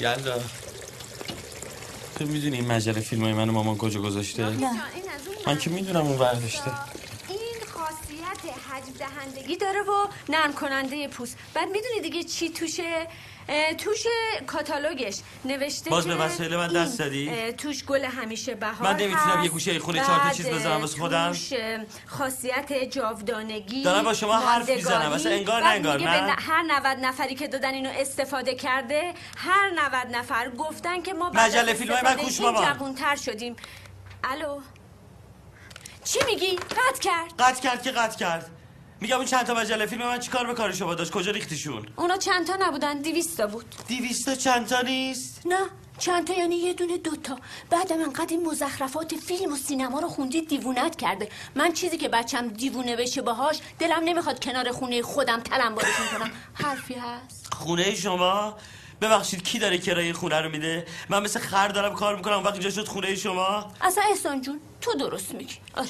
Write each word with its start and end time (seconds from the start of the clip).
یلدا 0.00 0.40
تو 2.18 2.26
می‌دونی 2.26 2.56
این 2.56 2.66
مجله 2.66 3.00
فیلم 3.00 3.22
های 3.24 3.32
من 3.32 3.50
مامان 3.50 3.76
کجا 3.76 4.00
گذاشته؟ 4.00 4.42
نه 4.42 4.70
من 5.46 5.58
که 5.58 5.70
می‌دونم 5.70 6.06
اون 6.06 6.18
برداشته 6.18 6.72
این 7.28 7.38
خاصیت 7.72 8.54
حجم 8.68 8.92
دهندگی 8.98 9.56
داره 9.56 9.80
و 9.80 10.06
نرم 10.28 10.52
کننده 10.52 11.08
پوست. 11.08 11.36
بعد 11.54 11.68
می‌دونی 11.68 12.00
دیگه 12.02 12.22
چی 12.24 12.50
توشه؟ 12.50 13.06
توش 13.78 14.06
کاتالوگش 14.46 15.18
نوشته 15.44 15.90
باز 15.90 16.06
به 16.06 16.14
وسایل 16.14 16.56
من 16.56 16.68
دست؟ 16.68 17.00
اه، 17.00 17.52
توش 17.52 17.84
گل 17.84 18.04
همیشه 18.04 18.54
بهار 18.54 18.92
من 18.92 18.96
نمی‌تونم. 18.96 19.44
یه 19.44 19.48
گوشه 19.48 19.78
خونه 19.78 19.98
چهار 19.98 20.20
تا 20.20 20.30
چیز 20.30 20.46
بذارم 20.46 20.80
واسه 20.80 20.98
خودم؟ 20.98 21.36
خاصیت 22.06 22.72
جاودانگی 22.72 23.82
دارم 23.82 24.04
با 24.04 24.14
شما 24.14 24.38
حرف 24.38 24.70
می‌زنم. 24.70 25.12
اصلا 25.12 25.32
انگار 25.32 25.62
نه 25.62 25.68
انگار، 25.68 26.00
نه؟ 26.00 26.36
هر 26.38 26.62
90 26.62 26.98
نفری 27.00 27.34
که 27.34 27.48
دادن 27.48 27.74
اینو 27.74 27.90
استفاده 27.90 28.54
کرده 28.54 29.14
هر 29.36 29.70
90 29.70 30.16
نفر 30.16 30.50
گفتن 30.50 31.02
که 31.02 31.14
ما 31.14 31.30
مجله 31.30 31.74
فیلمای 31.74 32.02
من 32.02 32.18
این 32.18 32.30
بابا. 32.42 32.64
جوان‌تر 32.64 33.16
شدیم 33.16 33.56
الو 34.24 34.60
چی 36.04 36.18
میگی؟ 36.26 36.56
قطع 36.56 37.00
کرد 37.00 37.32
قطع 37.38 37.62
کرد 37.62 37.82
که 37.82 37.90
قطع 37.90 38.18
کرد 38.18 38.50
میگم 39.00 39.16
اون 39.16 39.24
چند 39.24 39.46
تا 39.46 39.54
مجله 39.54 39.86
فیلم 39.86 40.02
من 40.06 40.18
چیکار 40.18 40.46
به 40.46 40.54
کار 40.54 40.72
شما 40.72 40.94
داشت؟ 40.94 41.10
کجا 41.12 41.30
ریختیشون؟ 41.30 41.86
اونا 41.96 42.16
چند 42.16 42.46
تا 42.46 42.56
نبودن 42.60 43.00
دیویستا 43.00 43.46
بود. 43.46 43.74
دیویستا 43.88 44.34
چند 44.34 44.66
تا 44.66 44.80
نیست؟ 44.80 45.42
نه 45.44 45.58
چند 45.98 46.26
تا 46.26 46.34
یعنی 46.34 46.56
یه 46.56 46.72
دونه 46.74 46.98
دوتا 46.98 47.38
بعدم 47.70 48.00
انقدر 48.02 48.26
این 48.30 48.46
مزخرفات 48.46 49.14
فیلم 49.14 49.52
و 49.52 49.56
سینما 49.56 50.00
رو 50.00 50.08
خوندی 50.08 50.40
دیوونت 50.40 50.96
کرده. 50.96 51.28
من 51.54 51.72
چیزی 51.72 51.96
که 51.96 52.08
بچم 52.08 52.48
دیوونه 52.48 52.96
بشه 52.96 53.22
باهاش 53.22 53.58
دلم 53.78 54.04
نمی‌خواد 54.04 54.44
کنار 54.44 54.72
خونه 54.72 55.02
خودم 55.02 55.40
تلمبارشون 55.40 56.06
کنم. 56.18 56.30
حرفی 56.54 56.94
هست؟ 56.94 57.54
خونه 57.54 57.94
شما؟ 57.94 58.56
ببخشید 59.00 59.42
کی 59.42 59.58
داره 59.58 59.78
کرایه 59.78 60.12
خونه 60.12 60.40
رو 60.40 60.50
میده؟ 60.50 60.86
من 61.08 61.22
مثل 61.22 61.40
خر 61.40 61.68
دارم 61.68 61.94
کار 61.94 62.16
می‌کنم 62.16 62.44
وقتی 62.44 62.58
اینجا 62.58 62.70
شد 62.70 62.88
خونه 62.88 63.14
شما؟ 63.14 63.72
اصلا 63.80 64.04
احسان 64.10 64.42
جون 64.42 64.60
تو 64.80 64.94
درست 64.94 65.34
میگی. 65.34 65.54
آره. 65.76 65.88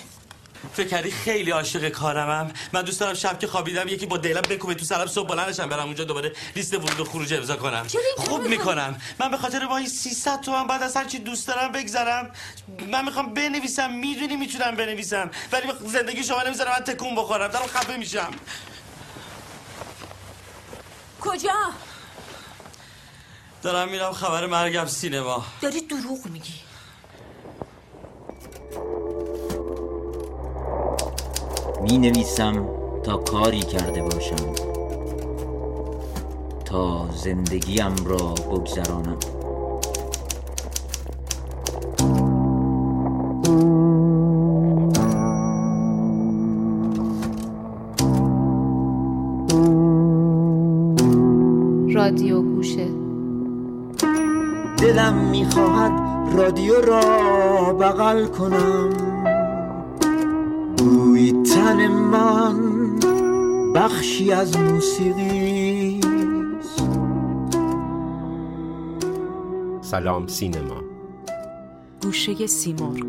فکر 0.73 0.89
کردی 0.89 1.11
خیلی 1.11 1.51
عاشق 1.51 1.89
کارمم؟ 1.89 2.53
من 2.73 2.83
دوست 2.83 3.01
دارم 3.01 3.15
شب 3.15 3.39
که 3.39 3.47
خوابیدم 3.47 3.89
یکی 3.89 4.07
با 4.07 4.17
دلم 4.17 4.41
بکوبه 4.41 4.75
تو 4.75 4.85
سرم 4.85 5.07
صبح 5.07 5.29
بلندشم 5.29 5.69
برم 5.69 5.85
اونجا 5.85 6.05
دوباره 6.05 6.33
لیست 6.57 6.75
ورود 6.75 7.01
و 7.01 7.05
خروج 7.05 7.35
امضا 7.35 7.57
کنم. 7.57 7.87
خوب؟ 8.17 8.43
می‌کنم. 8.43 9.01
من 9.21 9.31
به 9.31 9.37
خاطر 9.37 9.67
با 9.67 9.77
این 9.77 9.89
300 9.89 10.41
تومن 10.41 10.67
بعد 10.67 10.83
از 10.83 10.97
هر 10.97 11.05
چی 11.05 11.19
دوست 11.19 11.49
دارم 11.49 11.73
بگذرم. 11.73 12.31
من 12.91 13.05
می‌خوام 13.05 13.35
بنویسم 13.35 13.91
می‌دونی 13.91 14.37
می‌تونم 14.37 14.77
بنویسم. 14.77 15.31
ولی 15.53 15.73
زندگی 15.87 16.25
شما 16.25 16.43
نمی‌ذارم 16.43 16.73
من 16.73 16.85
تکون 16.85 17.15
بخورم 17.15 17.49
دارم 17.49 17.67
خفه 17.67 17.97
میشم. 17.97 18.31
کجا؟ 21.21 21.55
دارم 23.63 23.89
میرم 23.89 24.13
خبر 24.13 24.47
مرگم 24.47 24.87
سینما. 24.87 25.47
داری 25.61 25.81
دروغ 25.81 26.27
میگی. 26.27 26.68
می 31.83 31.99
نویسم 31.99 32.65
تا 33.05 33.17
کاری 33.17 33.61
کرده 33.61 34.03
باشم. 34.03 34.53
تا 36.65 37.09
زندگیم 37.15 37.95
را 38.07 38.35
بگذرانم. 38.51 39.17
رادیو 51.95 52.43
گوشه. 52.43 52.89
دلم 54.79 55.15
می‌خواهد 55.31 55.93
رادیو 56.37 56.81
را 56.81 57.01
بغل 57.73 58.27
کنم. 58.27 58.91
بوی 60.77 61.38
تن 61.69 61.89
من 61.89 62.99
بخشی 63.75 64.33
از 64.33 64.57
موسیقی 64.59 66.01
سلام 69.81 70.27
سینما. 70.27 70.83
گوشه 72.03 72.47
سیمرغ. 72.47 73.07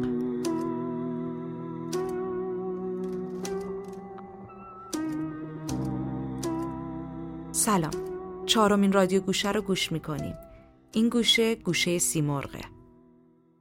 سلام. 7.51 7.91
چهارمین 8.45 8.91
رادیو 8.91 9.21
گوشه 9.21 9.51
رو 9.51 9.61
گوش 9.61 9.91
می‌کنیم. 9.91 10.35
این 10.91 11.09
گوشه 11.09 11.55
گوشه 11.55 11.97
سیمرغه. 11.97 12.61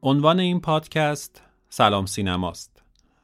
عنوان 0.03 0.41
این 0.41 0.61
پادکست 0.61 1.43
سلام 1.69 2.07
سینماست. 2.07 2.78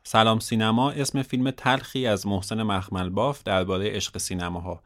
سلام 0.07 0.39
سینما 0.39 0.91
اسم 0.91 1.23
فیلم 1.23 1.51
تلخی 1.51 2.07
از 2.07 2.27
محسن 2.27 2.63
مخملباف 2.63 3.43
درباره 3.43 3.91
عشق 3.91 4.19
سینماها 4.19 4.83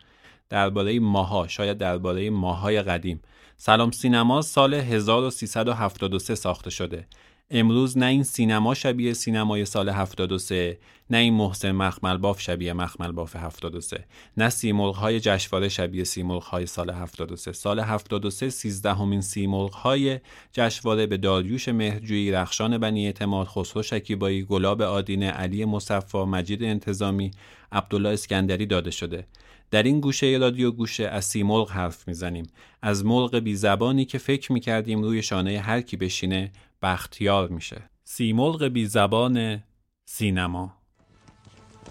درباره 0.49 1.01
ماها 1.01 1.49
شاید 1.49 1.79
درباره 1.79 2.31
ماهای 2.31 2.83
قدیم. 2.83 3.23
سلام 3.57 3.91
سینما 3.91 4.43
سال 4.43 4.75
1373 4.75 6.35
ساخته 6.35 6.71
شده. 6.71 7.07
امروز 7.51 7.99
نه 7.99 8.07
این 8.07 8.23
سینما 8.23 8.75
شبیه 8.75 9.13
سینمای 9.13 9.65
سال 9.65 9.89
73 9.89 10.79
نه 11.11 11.17
این 11.19 11.35
محسن 11.35 11.73
مخملباف 11.73 12.41
شبیه 12.41 12.73
مخملباف 12.73 13.37
73 13.37 14.05
نه 14.37 14.49
سیمرغ‌های 14.49 15.21
جشنواره 15.21 15.69
شبیه 15.69 16.05
سیمرغ‌های 16.05 16.67
سال 16.67 16.91
73 16.91 17.53
سال 17.53 17.81
73 17.81 18.51
سیزدهمین 18.51 19.21
سیمرغ‌های 19.21 20.21
جشنواره 20.53 21.07
به 21.07 21.17
داریوش 21.17 21.69
مهرجویی 21.69 22.33
رخشان 22.33 22.79
بنی 22.79 23.07
اعتماد 23.07 23.47
خسرو 23.47 23.83
شکیبایی 23.83 24.43
گلاب 24.43 24.83
آدینه 24.83 25.31
علی 25.31 25.65
مصفا 25.65 26.25
مجید 26.25 26.63
انتظامی 26.63 27.31
عبدالله 27.73 28.09
اسکندری 28.09 28.67
داده 28.67 28.91
شده. 28.91 29.27
در 29.71 29.83
این 29.83 30.01
گوشه 30.01 30.37
رادیو 30.41 30.71
گوشه 30.71 31.09
از 31.09 31.25
سیمرغ 31.25 31.71
حرف 31.71 32.09
می‌زنیم. 32.09 32.47
از 32.83 33.05
مرغ 33.05 33.39
بی 33.39 33.55
زبانی 33.55 34.05
که 34.05 34.19
فکر 34.19 34.53
می‌کردیم 34.53 35.03
روی 35.03 35.23
شانه 35.23 35.59
هر 35.59 35.81
کی 35.81 35.97
بشینه 35.97 36.51
بختیار 36.83 37.49
میشه. 37.49 37.91
سیمرغ 38.05 38.65
بی 38.65 38.87
زبان 38.87 39.65
سینما. 40.05 40.75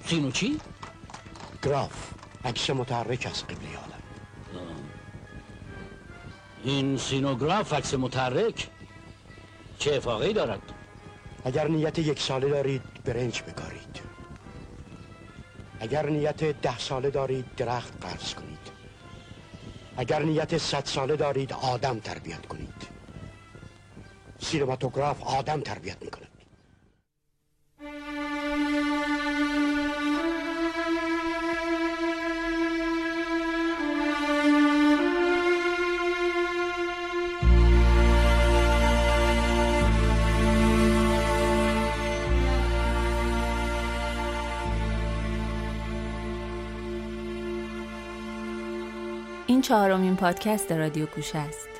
سینو 0.06 0.32
چی؟ 0.32 0.60
گراف 1.64 2.14
عکس 2.46 2.70
متحرک 2.70 3.28
از 3.32 3.44
قبلی 3.44 3.74
عالم. 3.74 4.02
این 6.64 6.98
سینوگراف 6.98 7.74
عکس 7.74 7.94
متحرک؟ 7.94 8.70
چه 9.80 9.96
افاقی 9.96 10.34
دارد؟ 10.34 10.62
اگر 11.46 11.68
نیت 11.68 12.00
یک 12.00 12.20
ساله 12.20 12.50
دارید 12.50 12.82
برنج 13.06 13.42
بکارید. 13.42 14.02
اگر 15.80 16.10
نیت 16.10 16.44
ده 16.44 16.78
ساله 16.78 17.10
دارید 17.10 17.56
درخت 17.56 18.06
قرض 18.06 18.34
کنید. 18.34 18.72
اگر 19.98 20.22
نیت 20.22 20.58
صد 20.58 20.86
ساله 20.86 21.16
دارید 21.16 21.54
آدم 21.54 22.00
تربیت 22.00 22.46
کنید. 22.46 22.77
سینماتوگراف 24.40 25.24
آدم 25.24 25.62
تربیت 25.62 26.04
می‌کند 26.04 26.28
این 49.48 49.62
چهارمین 49.62 50.16
پادکست 50.16 50.72
رادیو 50.72 51.06
گوشه 51.06 51.38
است. 51.38 51.77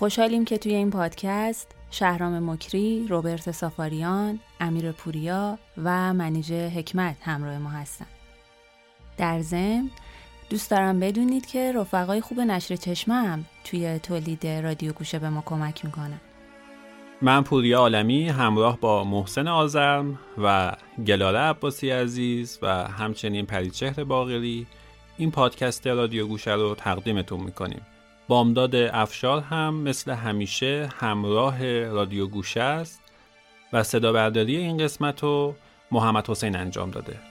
خوشحالیم 0.00 0.44
که 0.44 0.58
توی 0.58 0.74
این 0.74 0.90
پادکست 0.90 1.74
شهرام 1.90 2.50
مکری، 2.50 3.06
روبرت 3.08 3.50
سافاریان، 3.50 4.40
امیر 4.60 4.92
پوریا 4.92 5.58
و 5.84 6.14
منیژه 6.14 6.68
حکمت 6.68 7.16
همراه 7.20 7.58
ما 7.58 7.70
هستن. 7.70 8.06
در 9.16 9.40
ضمن 9.40 9.90
دوست 10.50 10.70
دارم 10.70 11.00
بدونید 11.00 11.46
که 11.46 11.72
رفقای 11.72 12.20
خوب 12.20 12.40
نشر 12.40 12.76
چشمه 12.76 13.14
هم 13.14 13.44
توی 13.64 13.98
تولید 13.98 14.46
رادیو 14.46 14.92
گوشه 14.92 15.18
به 15.18 15.28
ما 15.28 15.42
کمک 15.46 15.84
می‌کنن. 15.84 16.20
من 17.22 17.42
پوریا 17.42 17.78
عالمی 17.78 18.28
همراه 18.28 18.80
با 18.80 19.04
محسن 19.04 19.48
آزرم 19.48 20.18
و 20.38 20.72
گلاره 21.06 21.38
عباسی 21.38 21.90
عزیز 21.90 22.58
و 22.62 22.68
همچنین 22.88 23.46
پریچهر 23.46 24.04
باقری 24.04 24.66
این 25.16 25.30
پادکست 25.30 25.86
رادیو 25.86 26.26
گوشه 26.26 26.52
رو 26.52 26.74
تقدیمتون 26.74 27.40
می‌کنیم 27.40 27.86
بامداد 28.30 28.74
افشار 28.74 29.40
هم 29.40 29.74
مثل 29.74 30.10
همیشه 30.10 30.88
همراه 30.98 31.84
رادیو 31.84 32.26
گوشه 32.26 32.60
است 32.60 33.00
و 33.72 33.82
صدا 33.82 34.12
برداری 34.12 34.56
این 34.56 34.78
قسمت 34.78 35.22
رو 35.22 35.54
محمد 35.90 36.30
حسین 36.30 36.56
انجام 36.56 36.90
داده. 36.90 37.29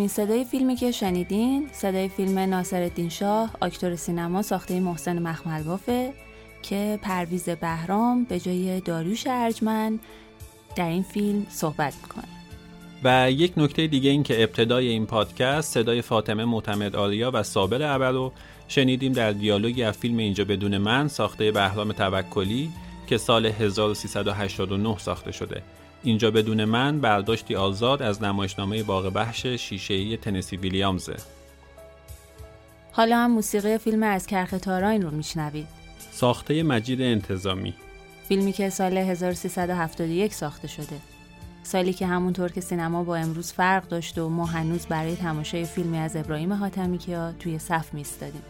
دومین 0.00 0.08
صدای 0.08 0.44
فیلمی 0.44 0.76
که 0.76 0.92
شنیدین 0.92 1.68
صدای 1.72 2.08
فیلم 2.08 2.38
ناصرالدین 2.38 3.08
شاه 3.08 3.50
آکتور 3.60 3.96
سینما 3.96 4.42
ساخته 4.42 4.80
محسن 4.80 5.18
مخملبافه 5.18 6.12
که 6.62 6.98
پرویز 7.02 7.48
بهرام 7.48 8.24
به 8.24 8.40
جای 8.40 8.80
داریوش 8.80 9.26
ارجمند 9.26 10.00
در 10.76 10.88
این 10.88 11.02
فیلم 11.02 11.46
صحبت 11.50 11.94
می‌کنه. 12.02 12.24
و 13.04 13.30
یک 13.30 13.52
نکته 13.56 13.86
دیگه 13.86 14.10
این 14.10 14.22
که 14.22 14.42
ابتدای 14.42 14.88
این 14.88 15.06
پادکست 15.06 15.74
صدای 15.74 16.02
فاطمه 16.02 16.44
معتمد 16.44 16.96
آریا 16.96 17.30
و 17.34 17.42
صابر 17.42 17.94
ابرو 17.94 18.32
شنیدیم 18.68 19.12
در 19.12 19.32
دیالوگی 19.32 19.82
از 19.82 19.96
فیلم 19.96 20.16
اینجا 20.16 20.44
بدون 20.44 20.78
من 20.78 21.08
ساخته 21.08 21.52
بهرام 21.52 21.92
توکلی 21.92 22.70
که 23.06 23.18
سال 23.18 23.46
1389 23.46 24.98
ساخته 24.98 25.32
شده. 25.32 25.62
اینجا 26.02 26.30
بدون 26.30 26.64
من 26.64 27.00
برداشتی 27.00 27.54
آزاد 27.54 28.02
از 28.02 28.22
نمایشنامه 28.22 28.82
باغ 28.82 29.12
بخش 29.14 29.46
شیشه‌ای 29.46 30.16
تنسی 30.16 30.56
ویلیامزه. 30.56 31.16
حالا 32.92 33.16
هم 33.18 33.30
موسیقی 33.30 33.78
فیلم 33.78 34.02
از 34.02 34.26
کرخ 34.26 34.50
تاراین 34.50 35.02
رو 35.02 35.10
میشنوید. 35.10 35.66
ساخته 36.12 36.62
مجید 36.62 37.02
انتظامی. 37.02 37.74
فیلمی 38.28 38.52
که 38.52 38.70
سال 38.70 38.96
1371 38.98 40.34
ساخته 40.34 40.68
شده. 40.68 40.96
سالی 41.62 41.92
که 41.92 42.06
همونطور 42.06 42.52
که 42.52 42.60
سینما 42.60 43.04
با 43.04 43.16
امروز 43.16 43.52
فرق 43.52 43.88
داشت 43.88 44.18
و 44.18 44.28
ما 44.28 44.46
هنوز 44.46 44.86
برای 44.86 45.16
تماشای 45.16 45.64
فیلمی 45.64 45.98
از 45.98 46.16
ابراهیم 46.16 46.52
حاتمی 46.52 46.98
کیا 46.98 47.32
توی 47.32 47.58
صف 47.58 47.94
میستادیم 47.94 48.42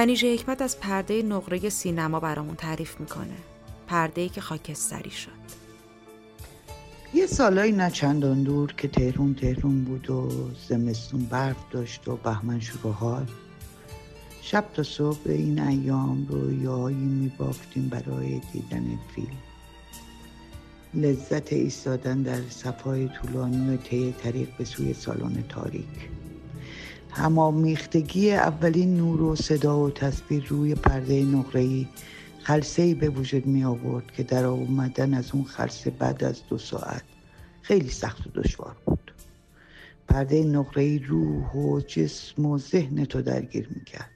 منیژه 0.00 0.34
حکمت 0.34 0.62
از 0.62 0.80
پرده 0.80 1.22
نقره 1.22 1.68
سینما 1.68 2.20
برامون 2.20 2.56
تعریف 2.56 3.00
می‌کنه. 3.00 3.36
پرده 3.90 4.28
که 4.28 4.40
خاکستری 4.40 5.10
شد. 5.10 5.30
یه 7.14 7.26
سالایی 7.26 7.72
نه 7.72 7.90
چندان 7.90 8.42
دور 8.42 8.72
که 8.72 8.88
تهرون 8.88 9.34
تهرون 9.34 9.84
بود 9.84 10.10
و 10.10 10.28
زمستون 10.68 11.24
برف 11.24 11.56
داشت 11.70 12.08
و 12.08 12.16
بهمن 12.16 12.60
شروع 12.60 12.92
حال. 12.92 13.26
شب 14.42 14.64
تا 14.74 14.82
صبح 14.82 15.18
این 15.26 15.58
ایام 15.58 16.26
رویایی 16.28 16.96
میبافتیم 16.96 17.88
برای 17.88 18.40
دیدن 18.52 18.98
فیلم. 19.14 19.38
لذت 20.94 21.52
ایستادن 21.52 22.22
در 22.22 22.40
صفای 22.48 23.08
طولانی 23.08 23.74
و 23.74 23.76
طی 23.76 24.14
طریق 24.22 24.48
به 24.58 24.64
سوی 24.64 24.94
سالن 24.94 25.44
تاریک. 25.48 26.08
همامیختگی 27.10 28.32
اولین 28.32 28.96
نور 28.96 29.22
و 29.22 29.36
صدا 29.36 29.78
و 29.78 29.90
تصویر 29.90 30.46
روی 30.48 30.74
پرده 30.74 31.24
نقره‌ای 31.24 31.86
خلصه 32.42 32.82
ای 32.82 32.94
به 32.94 33.08
وجود 33.08 33.46
می 33.46 33.64
آورد 33.64 34.10
که 34.12 34.22
در 34.22 34.46
آمدن 34.46 35.14
از 35.14 35.32
اون 35.32 35.44
خلصه 35.44 35.90
بعد 35.90 36.24
از 36.24 36.42
دو 36.48 36.58
ساعت 36.58 37.02
خیلی 37.62 37.90
سخت 37.90 38.26
و 38.26 38.30
دشوار 38.30 38.76
بود. 38.84 39.14
پرده 40.08 40.44
نقره‌ای 40.44 40.98
روح 40.98 41.52
و 41.52 41.80
جسم 41.80 42.46
و 42.46 42.58
ذهن 42.58 43.04
تو 43.04 43.22
درگیر 43.22 43.68
می 43.74 43.84
کرد 43.84 44.10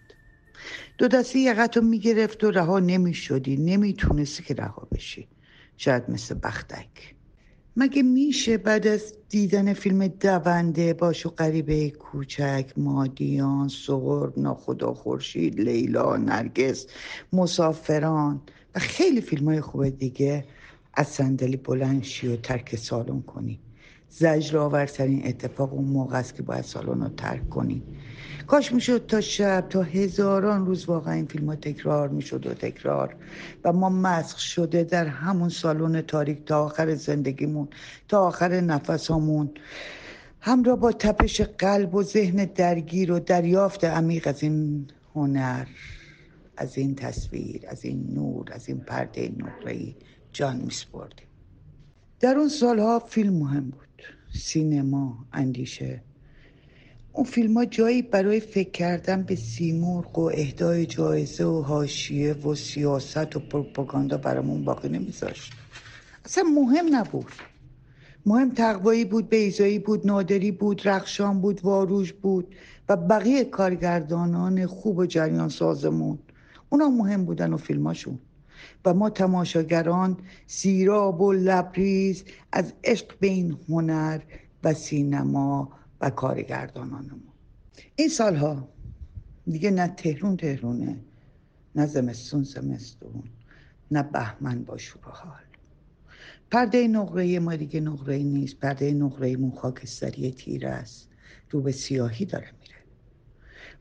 دو 0.98 1.08
دستی 1.08 1.40
یقت 1.40 1.76
رو 1.76 1.82
می 1.82 1.98
گرفت 1.98 2.44
و 2.44 2.50
رها 2.50 2.78
نمی 2.78 3.14
شدی 3.14 3.56
نمی 3.56 3.94
تونستی 3.94 4.42
که 4.42 4.54
رها 4.54 4.88
بشی. 4.92 5.28
شاید 5.76 6.10
مثل 6.10 6.34
بختک. 6.34 7.13
مگه 7.76 8.02
میشه 8.02 8.58
بعد 8.58 8.86
از 8.86 9.14
دیدن 9.28 9.72
فیلم 9.72 10.06
دونده 10.06 10.94
باشو 10.94 11.30
غریبه 11.30 11.90
کوچک 11.90 12.72
مادیان 12.76 13.68
سغرب 13.68 14.38
ناخدا 14.38 14.94
خورشید 14.94 15.60
لیلا 15.60 16.16
نرگس 16.16 16.86
مسافران 17.32 18.40
و 18.74 18.78
خیلی 18.78 19.20
فیلم 19.20 19.48
های 19.48 19.60
خوب 19.60 19.88
دیگه 19.88 20.44
از 20.94 21.08
صندلی 21.08 21.56
بلند 21.56 22.02
شی 22.02 22.28
و 22.28 22.36
ترک 22.36 22.76
سالن 22.76 23.22
کنی. 23.22 23.60
زجر 24.08 24.58
آورترین 24.58 25.26
اتفاق 25.26 25.72
اون 25.72 25.84
موقع 25.84 26.18
است 26.18 26.34
که 26.34 26.42
باید 26.42 26.64
سالن 26.64 27.02
رو 27.02 27.08
ترک 27.08 27.48
کنی. 27.48 27.82
کاش 28.46 28.72
می‌شد 28.72 29.06
تا 29.06 29.20
شب 29.20 29.66
تا 29.70 29.82
هزاران 29.82 30.66
روز 30.66 30.84
واقعا 30.84 31.14
این 31.14 31.26
فیلم 31.26 31.46
ها 31.46 31.56
تکرار 31.56 32.08
می‌شد 32.08 32.46
و 32.46 32.54
تکرار. 32.54 33.16
و 33.64 33.72
ما 33.72 33.88
مسخ 33.88 34.38
شده 34.38 34.84
در 34.84 35.06
همون 35.06 35.48
سالن 35.48 36.00
تاریک 36.00 36.44
تا 36.44 36.64
آخر 36.64 36.94
زندگیمون 36.94 37.68
تا 38.08 38.20
آخر 38.20 38.60
نفسامون 38.60 39.50
همراه 40.40 40.76
با 40.76 40.92
تپش 40.92 41.40
قلب 41.40 41.94
و 41.94 42.02
ذهن 42.02 42.44
درگیر 42.44 43.12
و 43.12 43.18
دریافت 43.18 43.84
عمیق 43.84 44.26
از 44.26 44.42
این 44.42 44.86
هنر 45.14 45.66
از 46.56 46.78
این 46.78 46.94
تصویر 46.94 47.62
از 47.68 47.84
این 47.84 48.14
نور 48.14 48.52
از 48.52 48.68
این 48.68 48.80
پرده 48.80 49.32
نقره‌ای 49.38 49.96
جان 50.32 50.56
میسپردیم. 50.56 51.26
در 52.20 52.34
اون 52.36 52.48
سالها 52.48 52.98
فیلم 52.98 53.34
مهم 53.34 53.70
بود. 53.70 54.02
سینما 54.34 55.26
اندیشه. 55.32 56.02
اون 57.16 57.26
فیلم 57.26 57.56
ها 57.56 57.64
جایی 57.64 58.02
برای 58.02 58.40
فکر 58.40 58.70
کردن 58.70 59.22
به 59.22 59.34
سیمرغ 59.34 60.18
و 60.18 60.30
اهدای 60.34 60.86
جایزه 60.86 61.44
و 61.44 61.62
حاشیه 61.62 62.32
و 62.32 62.54
سیاست 62.54 63.36
و 63.36 63.40
پروپاگاندا 63.40 64.16
برامون 64.16 64.64
باقی 64.64 64.88
نمیذاشت. 64.88 65.52
اصلا 66.24 66.44
مهم 66.44 66.96
نبود. 66.96 67.32
مهم 68.26 68.50
تقوایی 68.50 69.04
بود 69.04 69.28
بیزایی 69.28 69.78
بود 69.78 70.06
نادری 70.06 70.50
بود 70.50 70.88
رخشان 70.88 71.40
بود 71.40 71.64
واروش 71.64 72.12
بود 72.12 72.54
و 72.88 72.96
بقیه 72.96 73.44
کارگردانان 73.44 74.66
خوب 74.66 74.98
و 74.98 75.06
جریان 75.06 75.48
سازمون. 75.48 76.18
اونا 76.68 76.88
مهم 76.88 77.24
بودن 77.24 77.52
و 77.52 77.56
فیلماشون. 77.56 78.18
و 78.84 78.94
ما 78.94 79.10
تماشاگران 79.10 80.16
سیراب 80.46 81.20
و 81.20 81.32
لبریز 81.32 82.24
از 82.52 82.72
عشق 82.84 83.06
به 83.20 83.26
این 83.26 83.56
هنر 83.68 84.20
و 84.64 84.74
سینما 84.74 85.83
و 86.00 86.10
کارگردانانمون. 86.10 87.32
این 87.96 88.08
سالها 88.08 88.68
دیگه 89.46 89.70
نه 89.70 89.88
تهرون 89.88 90.36
تهرونه 90.36 90.96
نه 91.74 91.86
زمستون 91.86 92.42
زمستون 92.42 93.22
نه 93.90 94.02
بهمن 94.02 94.64
با 94.64 94.76
شور 94.76 95.02
حال 95.04 95.44
پرده 96.50 96.88
نقره 96.88 97.38
ما 97.38 97.56
دیگه 97.56 97.80
نقره 97.80 98.18
نیست. 98.18 98.56
پرده 98.56 98.92
نقره 98.92 99.36
مون 99.36 99.50
خاکستری 99.50 100.30
تیر 100.30 100.66
است. 100.66 101.08
رو 101.50 101.60
به 101.60 101.72
سیاهی 101.72 102.24
داره 102.24 102.50
میره. 102.60 102.74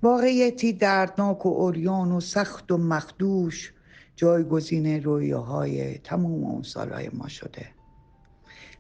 واقعیتی 0.03 0.74
دردناک 0.74 1.46
و 1.46 1.50
اوریان 1.50 2.12
و 2.12 2.20
سخت 2.20 2.72
و 2.72 2.77
مخدوش 2.77 3.74
جایگزین 4.15 5.03
رویاهای 5.03 5.98
تمام 5.98 6.43
اون 6.43 6.63
سالهای 6.63 7.10
ما 7.13 7.27
شده. 7.27 7.67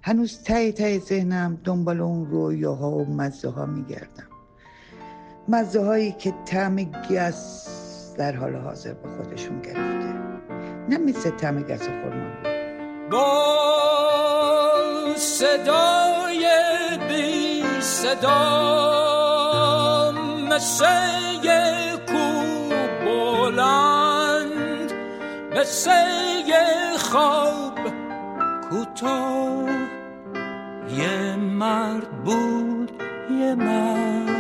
هنوز 0.05 0.43
ته 0.43 0.71
ته 0.71 0.99
ذهنم 0.99 1.61
دنبال 1.63 2.01
اون 2.01 2.25
رویاها 2.25 2.91
و 2.91 3.05
مزه 3.05 3.49
ها 3.49 3.65
میگردم. 3.65 4.27
مزه 5.47 5.85
هایی 5.85 6.11
که 6.11 6.33
طعم 6.45 6.75
گس 6.83 8.15
در 8.17 8.35
حال 8.35 8.55
حاضر 8.55 8.93
به 8.93 9.09
خودشون 9.09 9.61
گرفته. 9.61 10.13
نه 10.89 10.97
مثل 10.97 11.29
طعم 11.29 11.61
گس 11.61 11.81
خورما 11.81 12.31
با 13.11 13.55
صدای 15.17 16.47
بی 17.09 17.63
صدا 17.81 18.41
مثل 20.49 20.85
کو 22.07 22.43
بلند 23.05 24.91
مثل 25.55 25.91
خواب 26.97 27.79
کوتاه. 28.69 29.72
یه 30.97 31.35
مرد 31.35 32.23
بود 32.23 32.91
یه 33.39 33.55
مرد. 33.55 34.33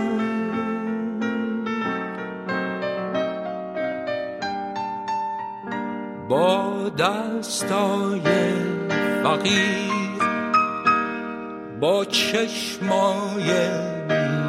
با 6.29 6.89
دستای 6.89 8.21
فقیر 9.23 9.93
با 11.79 12.05
چشمای 12.05 13.69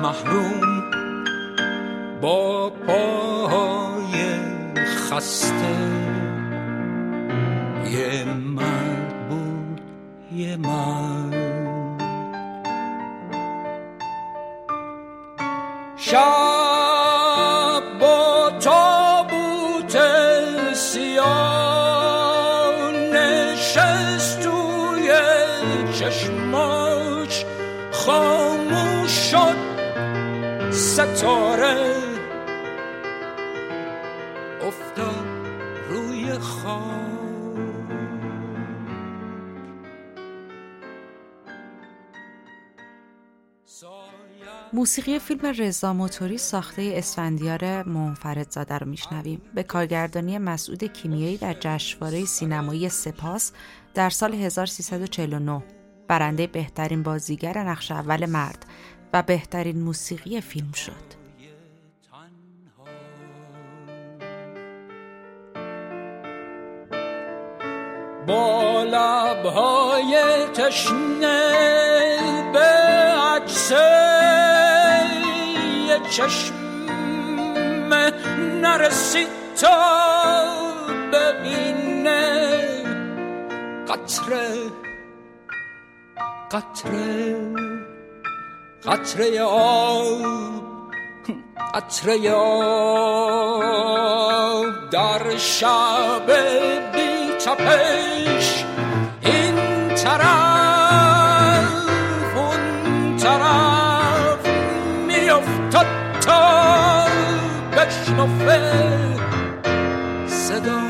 محروم 0.02 0.84
با 2.20 2.70
پاهای 2.86 4.14
خسته. 4.76 5.54
یه 7.90 8.24
مرد 8.24 9.28
بود 9.28 9.80
یه 10.32 10.56
مرد. 10.56 11.53
شب 16.14 17.82
با 18.00 18.52
تابوت 18.60 19.98
سیاه 20.74 22.12
نشست 22.92 24.40
توی 24.40 25.12
چشماش 25.98 27.44
خاموش 27.92 29.10
شد 29.10 29.56
ستاره. 30.70 31.94
افتاد 34.66 35.26
روی 35.90 36.32
خواب 36.32 37.13
موسیقی 44.74 45.18
فیلم 45.18 45.46
رضا 45.58 45.92
موتوری 45.92 46.38
ساخته 46.38 46.92
اسفندیار 46.96 47.82
منفرد 47.82 48.50
زاده 48.50 48.78
رو 48.78 48.88
میشنویم 48.88 49.42
به 49.54 49.62
کارگردانی 49.62 50.38
مسعود 50.38 50.84
کیمیایی 50.84 51.36
در 51.36 51.56
جشنواره 51.60 52.24
سینمایی 52.24 52.88
سپاس 52.88 53.52
در 53.94 54.10
سال 54.10 54.34
1349 54.34 55.62
برنده 56.08 56.46
بهترین 56.46 57.02
بازیگر 57.02 57.58
نقش 57.58 57.90
اول 57.90 58.26
مرد 58.26 58.66
و 59.12 59.22
بهترین 59.22 59.80
موسیقی 59.80 60.40
فیلم 60.40 60.72
شد. 60.72 61.24
با 68.26 68.82
لبهای 68.82 70.16
تشنه 70.54 71.52
به 72.52 72.60
عکسه 73.34 74.63
چشم 76.16 76.54
نرسید 78.62 79.28
تا 79.60 80.44
ببینه. 81.12 82.48
قطره 83.88 84.48
قطره 86.50 87.36
قطره 88.86 89.42
آب 89.42 90.22
قطره 91.74 92.32
آب 92.32 93.84
در 94.90 95.36
شب 95.36 96.26
بی 96.92 97.32
تپش. 97.38 98.64
این 99.22 99.54
طرف 99.94 100.53
بشنفه 108.14 108.60
صدا. 110.26 110.80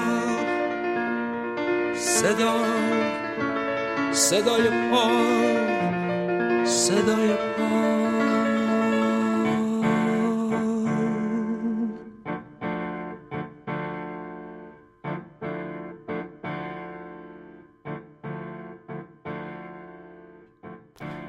صدا. 1.96 2.54
صدای 4.12 4.68
پا. 4.90 5.34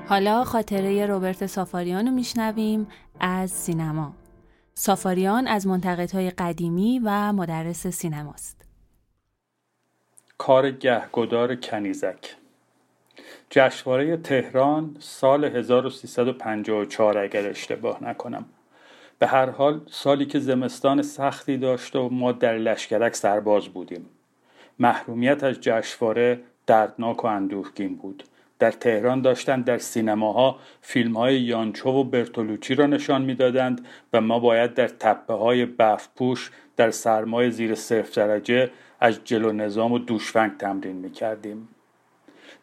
حالا 0.07 0.43
خاطره 0.43 1.05
روبرت 1.05 1.45
سافاریان 1.45 2.05
رو 2.07 2.11
میشنویم 2.11 2.87
از 3.19 3.51
سینما. 3.51 4.24
سافاریان 4.77 5.47
از 5.47 5.67
منتقدهای 5.67 6.29
قدیمی 6.29 7.01
و 7.03 7.33
مدرس 7.33 7.87
سینماست. 7.87 8.61
کار 10.37 10.71
گهگدار 10.71 11.55
کنیزک. 11.55 12.35
جشنواره 13.49 14.17
تهران 14.17 14.95
سال 14.99 15.45
1354 15.45 17.17
اگر 17.17 17.49
اشتباه 17.49 18.03
نکنم. 18.03 18.45
به 19.19 19.27
هر 19.27 19.49
حال 19.49 19.81
سالی 19.91 20.25
که 20.25 20.39
زمستان 20.39 21.01
سختی 21.01 21.57
داشت 21.57 21.95
و 21.95 22.09
ما 22.09 22.31
در 22.31 22.57
لشکرک 22.57 23.15
سرباز 23.15 23.67
بودیم. 23.67 24.05
محرومیت 24.79 25.43
از 25.43 25.61
جشنواره 25.61 26.39
دردناک 26.67 27.23
و 27.23 27.27
اندوهگین 27.27 27.95
بود. 27.95 28.23
در 28.59 28.71
تهران 28.71 29.21
داشتند 29.21 29.65
در 29.65 29.77
سینماها 29.77 30.59
فیلم 30.81 31.17
های 31.17 31.41
یانچو 31.41 31.89
و 31.89 32.03
برتولوچی 32.03 32.75
را 32.75 32.87
نشان 32.87 33.21
می‌دادند 33.21 33.85
و 34.13 34.21
ما 34.21 34.39
باید 34.39 34.73
در 34.73 34.87
تپه 34.87 35.33
های 35.33 35.67
در 36.75 36.91
سرمای 36.91 37.51
زیر 37.51 37.75
صفر 37.75 38.25
درجه 38.25 38.69
از 38.99 39.19
جلو 39.23 39.51
نظام 39.51 39.91
و 39.91 39.99
دوشفنگ 39.99 40.57
تمرین 40.57 40.95
می 40.95 41.11
کردیم. 41.11 41.67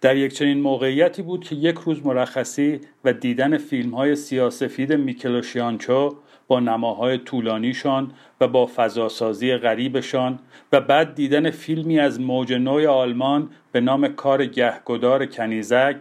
در 0.00 0.16
یک 0.16 0.34
چنین 0.34 0.60
موقعیتی 0.60 1.22
بود 1.22 1.44
که 1.44 1.54
یک 1.54 1.78
روز 1.78 2.06
مرخصی 2.06 2.80
و 3.04 3.12
دیدن 3.12 3.58
فیلم 3.58 3.94
های 3.94 4.16
سیاسفید 4.16 4.92
میکلوشیانچو 4.92 6.16
با 6.48 6.60
نماهای 6.60 7.18
طولانیشان 7.18 8.12
و 8.40 8.48
با 8.48 8.70
فضاسازی 8.76 9.56
غریبشان 9.56 10.38
و 10.72 10.80
بعد 10.80 11.14
دیدن 11.14 11.50
فیلمی 11.50 11.98
از 11.98 12.20
موج 12.20 12.52
نوع 12.52 12.86
آلمان 12.86 13.50
به 13.72 13.80
نام 13.80 14.08
کار 14.08 14.46
گهگدار 14.46 15.26
کنیزک 15.26 15.96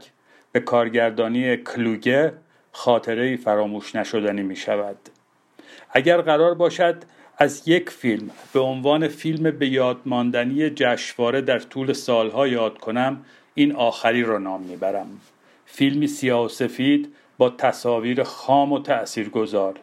به 0.52 0.60
کارگردانی 0.60 1.58
کلوگه 1.58 2.34
خاطره 2.72 3.38
فراموش 3.38 3.96
نشدنی 3.96 4.44
می 4.44 4.56
شود. 4.56 4.98
اگر 5.92 6.22
قرار 6.22 6.54
باشد 6.54 7.04
از 7.38 7.68
یک 7.68 7.90
فیلم 7.90 8.30
به 8.54 8.60
عنوان 8.60 9.08
فیلم 9.08 9.52
به 9.52 9.68
یاد 9.68 9.98
ماندنی 10.06 10.70
جشنواره 10.70 11.42
در 11.42 11.60
طول 11.60 11.94
سالها 11.94 12.48
یاد 12.48 12.78
کنم 12.78 13.26
این 13.54 13.76
آخری 13.76 14.24
را 14.24 14.38
نام 14.38 14.62
می‌برم 14.62 15.08
فیلمی 15.66 16.08
سیاه 16.08 16.46
و 16.46 16.48
سفید 16.48 17.14
با 17.38 17.50
تصاویر 17.50 18.24
خام 18.24 18.72
و 18.72 18.80
تأثیرگذار 18.80 19.80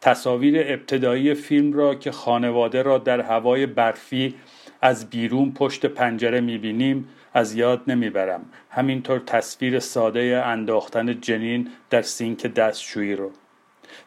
تصاویر 0.00 0.54
ابتدایی 0.58 1.34
فیلم 1.34 1.72
را 1.72 1.94
که 1.94 2.12
خانواده 2.12 2.82
را 2.82 2.98
در 2.98 3.20
هوای 3.20 3.66
برفی 3.66 4.34
از 4.82 5.10
بیرون 5.10 5.52
پشت 5.52 5.86
پنجره 5.86 6.40
می‌بینیم 6.40 7.08
از 7.34 7.54
یاد 7.54 7.82
نمی‌برم. 7.86 8.40
همینطور 8.70 9.18
تصویر 9.18 9.78
ساده 9.78 10.42
انداختن 10.46 11.20
جنین 11.20 11.68
در 11.90 12.02
سینک 12.02 12.46
دستشویی 12.46 13.14
رو. 13.14 13.30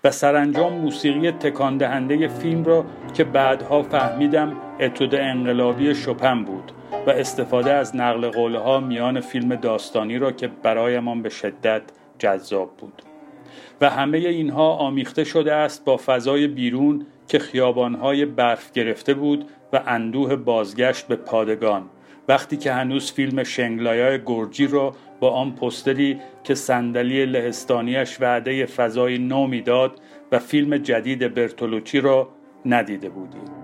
و 0.03 0.11
سرانجام 0.11 0.73
موسیقی 0.73 1.31
تکان 1.31 1.77
دهنده 1.77 2.27
فیلم 2.27 2.63
را 2.63 2.85
که 3.13 3.23
بعدها 3.23 3.83
فهمیدم 3.83 4.57
اتود 4.79 5.15
انقلابی 5.15 5.95
شپن 5.95 6.43
بود 6.43 6.71
و 7.07 7.09
استفاده 7.09 7.73
از 7.73 7.95
نقل 7.95 8.29
قوله 8.29 8.59
ها 8.59 8.79
میان 8.79 9.19
فیلم 9.19 9.55
داستانی 9.55 10.17
را 10.17 10.31
که 10.31 10.47
برایمان 10.47 11.21
به 11.21 11.29
شدت 11.29 11.81
جذاب 12.19 12.77
بود. 12.77 13.12
و 13.81 13.89
همه 13.89 14.17
اینها 14.17 14.75
آمیخته 14.75 15.23
شده 15.23 15.53
است 15.53 15.85
با 15.85 15.97
فضای 16.05 16.47
بیرون 16.47 17.05
که 17.27 17.39
خیابانهای 17.39 18.25
برف 18.25 18.71
گرفته 18.71 19.13
بود 19.13 19.45
و 19.73 19.83
اندوه 19.87 20.35
بازگشت 20.35 21.07
به 21.07 21.15
پادگان. 21.15 21.83
وقتی 22.27 22.57
که 22.57 22.73
هنوز 22.73 23.11
فیلم 23.11 23.43
شنگلایای 23.43 24.19
گرجی 24.25 24.67
را 24.67 24.95
با 25.19 25.29
آن 25.29 25.51
پستری 25.51 26.19
که 26.43 26.55
صندلی 26.55 27.25
لهستانیش 27.25 28.21
وعده 28.21 28.65
فضای 28.65 29.17
نو 29.17 29.47
می‌داد 29.47 29.99
و 30.31 30.39
فیلم 30.39 30.77
جدید 30.77 31.33
برتولوچی 31.33 31.99
را 31.99 32.29
ندیده 32.65 33.09
بودیم. 33.09 33.62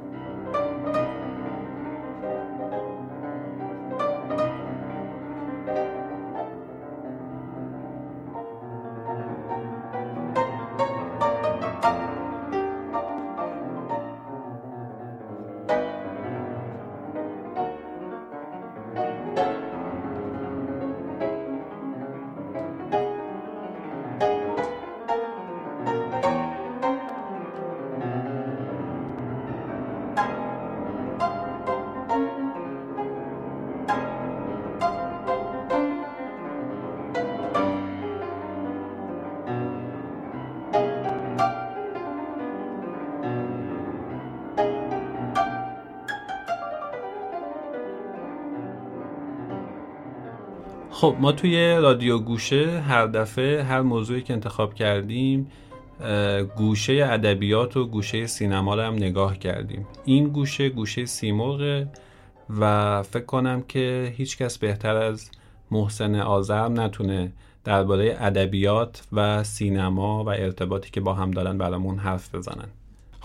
خب 50.99 51.15
ما 51.19 51.31
توی 51.31 51.71
رادیو 51.75 52.19
گوشه 52.19 52.79
هر 52.79 53.07
دفعه 53.07 53.63
هر 53.63 53.81
موضوعی 53.81 54.21
که 54.21 54.33
انتخاب 54.33 54.73
کردیم 54.73 55.51
گوشه 56.57 56.93
ادبیات 57.11 57.77
و 57.77 57.85
گوشه 57.85 58.27
سینما 58.27 58.75
رو 58.75 58.81
هم 58.81 58.93
نگاه 58.93 59.37
کردیم. 59.37 59.87
این 60.05 60.29
گوشه 60.29 60.69
گوشه 60.69 61.05
سیمرغ 61.05 61.87
و 62.59 63.03
فکر 63.03 63.25
کنم 63.25 63.61
که 63.61 64.13
هیچکس 64.17 64.57
بهتر 64.57 64.95
از 64.95 65.31
محسن 65.71 66.15
آزرم 66.15 66.79
نتونه 66.79 67.31
درباره 67.63 68.17
ادبیات 68.19 69.03
و 69.13 69.43
سینما 69.43 70.23
و 70.23 70.29
ارتباطی 70.29 70.89
که 70.91 71.01
با 71.01 71.13
هم 71.13 71.31
دارن 71.31 71.57
برامون 71.57 71.97
حرف 71.97 72.35
بزنن. 72.35 72.67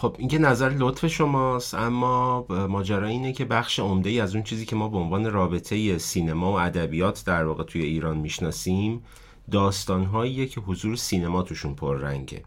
خب 0.04 0.16
این 0.18 0.28
که 0.28 0.38
نظر 0.38 0.68
لطف 0.68 1.06
شماست 1.06 1.74
اما 1.74 2.46
ماجرا 2.48 3.06
اینه 3.06 3.32
که 3.32 3.44
بخش 3.44 3.78
عمده 3.78 4.10
ای 4.10 4.20
از 4.20 4.34
اون 4.34 4.44
چیزی 4.44 4.66
که 4.66 4.76
ما 4.76 4.88
به 4.88 4.98
عنوان 4.98 5.30
رابطه 5.30 5.98
سینما 5.98 6.52
و 6.52 6.60
ادبیات 6.60 7.24
در 7.26 7.44
واقع 7.44 7.64
توی 7.64 7.82
ایران 7.82 8.16
می‌شناسیم 8.16 9.02
داستانهاییه 9.50 10.46
که 10.46 10.60
حضور 10.60 10.96
سینما 10.96 11.42
توشون 11.42 11.74
پررنگه. 11.74 12.42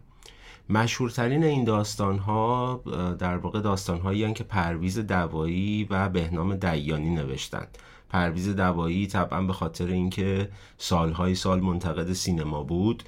مشهورترین 0.68 1.44
این 1.44 1.64
داستان 1.64 2.18
ها 2.18 2.80
در 3.18 3.36
واقع 3.36 3.60
داستان 3.60 4.00
هایی 4.00 4.32
که 4.32 4.44
پرویز 4.44 4.98
دوایی 4.98 5.86
و 5.90 6.08
بهنام 6.08 6.56
دیانی 6.56 7.10
نوشتند 7.10 7.78
پرویز 8.10 8.48
دوایی 8.48 9.06
طبعا 9.06 9.42
به 9.42 9.52
خاطر 9.52 9.86
اینکه 9.86 10.48
سالهای 10.76 11.34
سال 11.34 11.60
منتقد 11.60 12.12
سینما 12.12 12.62
بود 12.62 13.02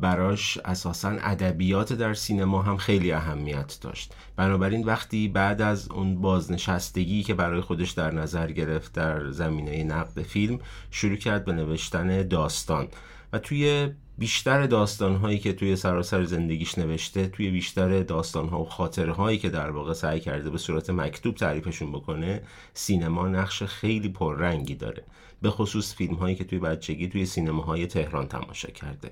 براش 0.00 0.58
اساسا 0.64 1.08
ادبیات 1.08 1.92
در 1.92 2.14
سینما 2.14 2.62
هم 2.62 2.76
خیلی 2.76 3.12
اهمیت 3.12 3.78
داشت. 3.80 4.14
بنابراین 4.36 4.84
وقتی 4.84 5.28
بعد 5.28 5.62
از 5.62 5.90
اون 5.90 6.20
بازنشستگی 6.20 7.22
که 7.22 7.34
برای 7.34 7.60
خودش 7.60 7.90
در 7.90 8.10
نظر 8.10 8.52
گرفت 8.52 8.92
در 8.92 9.30
زمینه 9.30 9.84
نقد 9.84 10.22
فیلم 10.22 10.58
شروع 10.90 11.16
کرد 11.16 11.44
به 11.44 11.52
نوشتن 11.52 12.28
داستان. 12.28 12.88
و 13.32 13.38
توی 13.38 13.90
بیشتر 14.18 14.66
داستان 14.66 15.16
هایی 15.16 15.38
که 15.38 15.52
توی 15.52 15.76
سراسر 15.76 16.24
زندگیش 16.24 16.78
نوشته 16.78 17.26
توی 17.26 17.50
بیشتر 17.50 18.02
داستان 18.02 18.48
ها 18.48 18.60
و 18.60 18.64
خاطره 18.64 19.12
هایی 19.12 19.38
که 19.38 19.50
در 19.50 19.70
واقع 19.70 19.92
سعی 19.92 20.20
کرده 20.20 20.50
به 20.50 20.58
صورت 20.58 20.90
مکتوب 20.90 21.34
تعریفشون 21.34 21.92
بکنه 21.92 22.42
سینما 22.74 23.28
نقش 23.28 23.62
خیلی 23.62 24.08
پررنگی 24.08 24.74
داره. 24.74 25.04
به 25.42 25.50
خصوص 25.50 25.94
فیلم 25.94 26.14
هایی 26.14 26.36
که 26.36 26.44
توی 26.44 26.58
بچگی 26.58 27.08
توی 27.08 27.26
سینما 27.26 27.62
های 27.62 27.86
تهران 27.86 28.28
تماشا 28.28 28.68
کرده. 28.70 29.10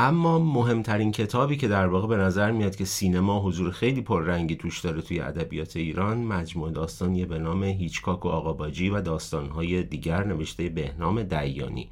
اما 0.00 0.38
مهمترین 0.38 1.12
کتابی 1.12 1.56
که 1.56 1.68
در 1.68 1.86
واقع 1.86 2.06
به 2.06 2.16
نظر 2.16 2.50
میاد 2.50 2.76
که 2.76 2.84
سینما 2.84 3.40
حضور 3.40 3.70
خیلی 3.70 4.00
پررنگی 4.00 4.56
توش 4.56 4.80
داره 4.80 5.02
توی 5.02 5.20
ادبیات 5.20 5.76
ایران 5.76 6.18
مجموع 6.18 6.70
داستانیه 6.70 7.26
به 7.26 7.38
نام 7.38 7.64
هیچکاک 7.64 8.24
و 8.24 8.28
آقاباجی 8.28 8.90
و 8.90 9.00
داستانهای 9.00 9.82
دیگر 9.82 10.24
نوشته 10.24 10.68
بهنام 10.68 11.22
دیانی 11.22 11.88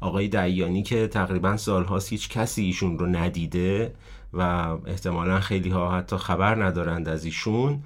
آقای 0.00 0.28
دیانی 0.28 0.82
که 0.82 1.06
تقریبا 1.06 1.56
سالهاست 1.56 2.12
هیچ 2.12 2.28
کسی 2.28 2.62
ایشون 2.62 2.98
رو 2.98 3.06
ندیده 3.06 3.94
و 4.32 4.42
احتمالا 4.86 5.40
خیلی 5.40 5.70
ها 5.70 5.98
حتی 5.98 6.16
خبر 6.16 6.64
ندارند 6.64 7.08
از 7.08 7.24
ایشون 7.24 7.82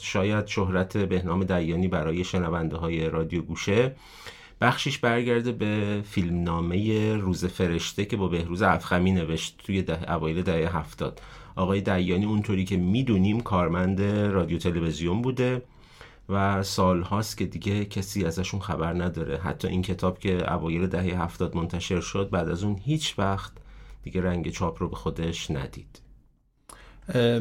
شاید 0.00 0.46
شهرت 0.46 0.96
بهنام 0.96 1.44
دیانی 1.44 1.88
برای 1.88 2.24
شنونده 2.24 2.76
های 2.76 3.10
رادیو 3.10 3.42
گوشه 3.42 3.96
بخشش 4.60 4.98
برگرده 4.98 5.52
به 5.52 6.02
فیلمنامه 6.04 7.16
روز 7.16 7.44
فرشته 7.44 8.04
که 8.04 8.16
با 8.16 8.28
بهروز 8.28 8.62
افخمی 8.62 9.12
نوشت 9.12 9.60
توی 9.66 9.82
ده 9.82 10.12
اوایل 10.12 10.42
دهه 10.42 10.76
هفتاد. 10.76 11.22
آقای 11.56 11.80
دیانی 11.80 12.24
اونطوری 12.24 12.64
که 12.64 12.76
می‌دونیم 12.76 13.40
کارمند 13.40 14.02
رادیو 14.02 14.58
تلویزیون 14.58 15.22
بوده 15.22 15.62
و 16.28 16.62
سال 16.62 17.02
هاست 17.02 17.38
که 17.38 17.46
دیگه 17.46 17.84
کسی 17.84 18.24
ازشون 18.24 18.60
خبر 18.60 18.92
نداره. 18.92 19.38
حتی 19.38 19.68
این 19.68 19.82
کتاب 19.82 20.18
که 20.18 20.52
اوایل 20.52 20.86
دهه 20.86 21.22
هفتاد 21.22 21.56
منتشر 21.56 22.00
شد 22.00 22.30
بعد 22.30 22.48
از 22.48 22.64
اون 22.64 22.80
هیچ 22.84 23.18
وقت 23.18 23.52
دیگه 24.02 24.22
رنگ 24.22 24.50
چاپ 24.50 24.82
رو 24.82 24.88
به 24.88 24.96
خودش 24.96 25.50
ندید. 25.50 26.05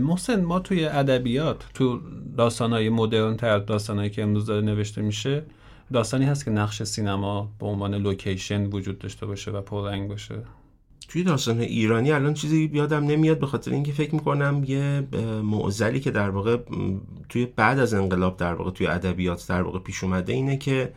محسن 0.01 0.43
ما 0.43 0.60
توی 0.60 0.86
ادبیات 0.86 1.63
تو 1.73 1.99
داستانهای 2.38 2.89
مدرن 2.89 3.38
تر 3.38 3.60
داستانهایی 3.60 4.10
که 4.10 4.23
امروز 4.23 4.45
داره 4.45 4.62
نوشته 4.62 5.01
میشه 5.01 5.43
داستانی 5.93 6.25
هست 6.25 6.45
که 6.45 6.51
نقش 6.51 6.84
سینما 6.84 7.51
به 7.60 7.65
عنوان 7.65 7.95
لوکیشن 7.95 8.65
وجود 8.65 8.99
داشته 8.99 9.25
باشه 9.25 9.51
و 9.51 9.62
پررنگ 9.62 10.10
باشه. 10.10 10.36
توی 11.10 11.23
داستان 11.23 11.60
ایرانی 11.60 12.12
الان 12.12 12.34
چیزی 12.34 12.69
یادم 12.73 13.04
نمیاد 13.04 13.39
به 13.39 13.45
خاطر 13.45 13.71
اینکه 13.71 13.91
فکر 13.91 14.15
می‌کنم 14.15 14.63
یه 14.67 15.08
معزلی 15.43 15.99
که 15.99 16.12
در 16.12 16.30
واقع 16.30 16.58
توی 17.30 17.45
بعد 17.45 17.80
از 17.80 17.93
انقلاب 17.93 18.38
در 18.38 18.54
واقع 18.54 18.71
توی 18.71 18.88
ادبیات 18.88 19.47
در 19.47 19.62
واقع 19.62 19.80
پیش 19.80 20.04
اومده 20.04 20.34
اینه 20.34 20.58
که 20.58 20.93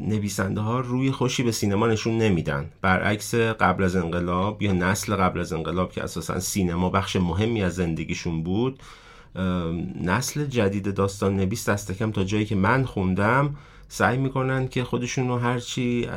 نویسنده 0.00 0.60
ها 0.60 0.80
روی 0.80 1.10
خوشی 1.10 1.42
به 1.42 1.52
سینما 1.52 1.86
نشون 1.86 2.18
نمیدن. 2.18 2.70
برعکس 2.82 3.34
قبل 3.34 3.84
از 3.84 3.96
انقلاب 3.96 4.62
یا 4.62 4.72
نسل 4.72 5.16
قبل 5.16 5.40
از 5.40 5.52
انقلاب 5.52 5.92
که 5.92 6.02
اساسا 6.02 6.40
سینما 6.40 6.90
بخش 6.90 7.16
مهمی 7.16 7.62
از 7.62 7.74
زندگیشون 7.74 8.42
بود 8.42 8.82
نسل 10.02 10.46
جدید 10.46 10.94
داستان 10.94 11.36
نویس 11.36 11.68
دست 11.68 11.92
کم 11.92 12.12
تا 12.12 12.24
جایی 12.24 12.44
که 12.44 12.54
من 12.54 12.84
خوندم 12.84 13.56
سعی 13.88 14.18
می‌کنن 14.18 14.68
که 14.68 14.84
خودشون 14.84 15.28
رو 15.28 15.38
هرچی 15.38 16.08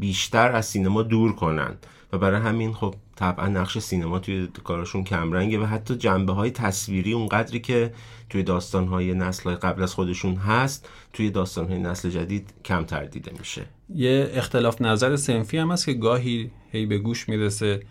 بیشتر 0.00 0.52
از 0.52 0.66
سینما 0.66 1.02
دور 1.02 1.32
کنن. 1.32 1.74
و 2.12 2.18
برای 2.18 2.40
همین 2.40 2.72
خب 2.72 2.94
طبعا 3.16 3.48
نقش 3.48 3.78
سینما 3.78 4.18
توی 4.18 4.48
کارشون 4.64 5.04
کمرنگه 5.04 5.58
و 5.58 5.64
حتی 5.64 5.96
جنبه 5.96 6.32
های 6.32 6.50
تصویری 6.50 7.12
اونقدری 7.12 7.60
که 7.60 7.92
توی 8.30 8.42
داستان 8.42 8.88
های 8.88 9.14
نسل 9.14 9.54
قبل 9.54 9.82
از 9.82 9.94
خودشون 9.94 10.34
هست 10.34 10.88
توی 11.12 11.30
داستان 11.30 11.68
های 11.68 11.78
نسل 11.78 12.10
جدید 12.10 12.54
کمتر 12.64 13.04
دیده 13.04 13.32
میشه. 13.38 13.62
یه 13.94 14.30
اختلاف 14.34 14.82
نظر 14.82 15.16
سنفی 15.16 15.58
هم 15.58 15.70
هست 15.70 15.86
که 15.86 15.92
گاهی 15.92 16.50
هی 16.72 16.86
به 16.86 16.98
گوش 16.98 17.28
می‌رسه 17.28 17.82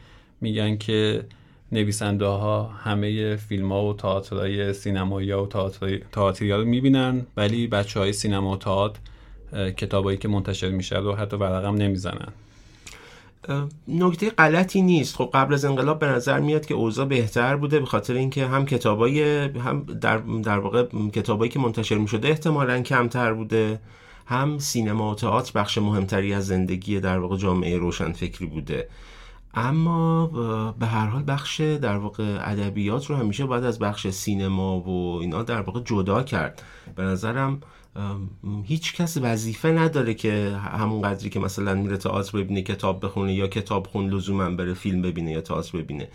میگن 0.41 0.77
که 0.77 1.25
نویسنده 1.71 2.25
ها 2.25 2.63
همه 2.63 3.35
فیلم 3.35 3.71
ها 3.71 3.85
و 3.85 3.93
تئاترهای 3.93 4.73
سینمایی 4.73 5.31
و 5.31 5.45
تئاتری 6.11 6.51
رو 6.51 6.65
می‌بینن 6.65 7.25
ولی 7.37 7.67
بچه 7.67 7.99
های 7.99 8.13
سینما 8.13 8.51
و 8.51 8.57
تئاتر 8.57 8.99
کتابایی 9.77 10.17
که 10.17 10.27
منتشر 10.27 10.69
میشه 10.69 10.97
رو 10.97 11.15
حتی 11.15 11.37
ورقم 11.37 11.75
نمی‌زنن. 11.75 12.33
نکته 13.87 14.29
غلطی 14.29 14.81
نیست. 14.81 15.15
خب 15.15 15.29
قبل 15.33 15.53
از 15.53 15.65
انقلاب 15.65 15.99
به 15.99 16.07
نظر 16.07 16.39
میاد 16.39 16.65
که 16.65 16.73
اوضاع 16.73 17.05
بهتر 17.05 17.55
بوده 17.55 17.79
به 17.79 17.85
خاطر 17.85 18.13
اینکه 18.13 18.47
هم 18.47 18.65
کتابای 18.65 19.23
هم 19.47 19.83
در, 19.83 20.17
در 20.17 20.59
واقع 20.59 20.85
کتابایی 21.13 21.51
که 21.51 21.59
منتشر 21.59 21.97
می‌شده 21.97 22.27
احتمالا 22.27 22.81
کمتر 22.81 23.33
بوده. 23.33 23.79
هم 24.27 24.59
سینما 24.59 25.11
و 25.11 25.15
تئاتر 25.15 25.59
بخش 25.59 25.77
مهمتری 25.77 26.33
از 26.33 26.47
زندگی 26.47 26.99
در 26.99 27.19
واقع 27.19 27.37
جامعه 27.37 27.77
روشن 27.77 28.11
فکری 28.11 28.45
بوده. 28.45 28.89
اما 29.53 30.27
به 30.79 30.85
هر 30.85 31.07
حال 31.07 31.23
بخش 31.27 31.61
در 31.61 31.97
واقع 31.97 32.37
ادبیات 32.51 33.05
رو 33.05 33.15
همیشه 33.15 33.45
باید 33.45 33.63
از 33.63 33.79
بخش 33.79 34.07
سینما 34.07 34.79
و 34.79 35.17
اینا 35.21 35.43
در 35.43 35.61
واقع 35.61 35.79
جدا 35.79 36.23
کرد. 36.23 36.63
به 36.95 37.03
نظرم 37.03 37.61
هیچ 38.63 38.95
کس 38.95 39.17
وظیفه 39.17 39.69
نداره 39.69 40.13
که 40.13 40.57
همون 40.73 41.01
قدری 41.01 41.29
که 41.29 41.39
مثلا 41.39 41.73
میره 41.73 41.97
تئاتر 41.97 42.37
ببینه 42.37 42.61
کتاب 42.61 43.05
بخونه 43.05 43.33
یا 43.33 43.47
کتاب 43.47 43.87
خون 43.87 44.09
لزوما 44.09 44.49
بره 44.49 44.73
فیلم 44.73 45.01
ببینه 45.01 45.31
یا 45.31 45.41
تئاتر 45.41 45.77
ببینه. 45.77 46.07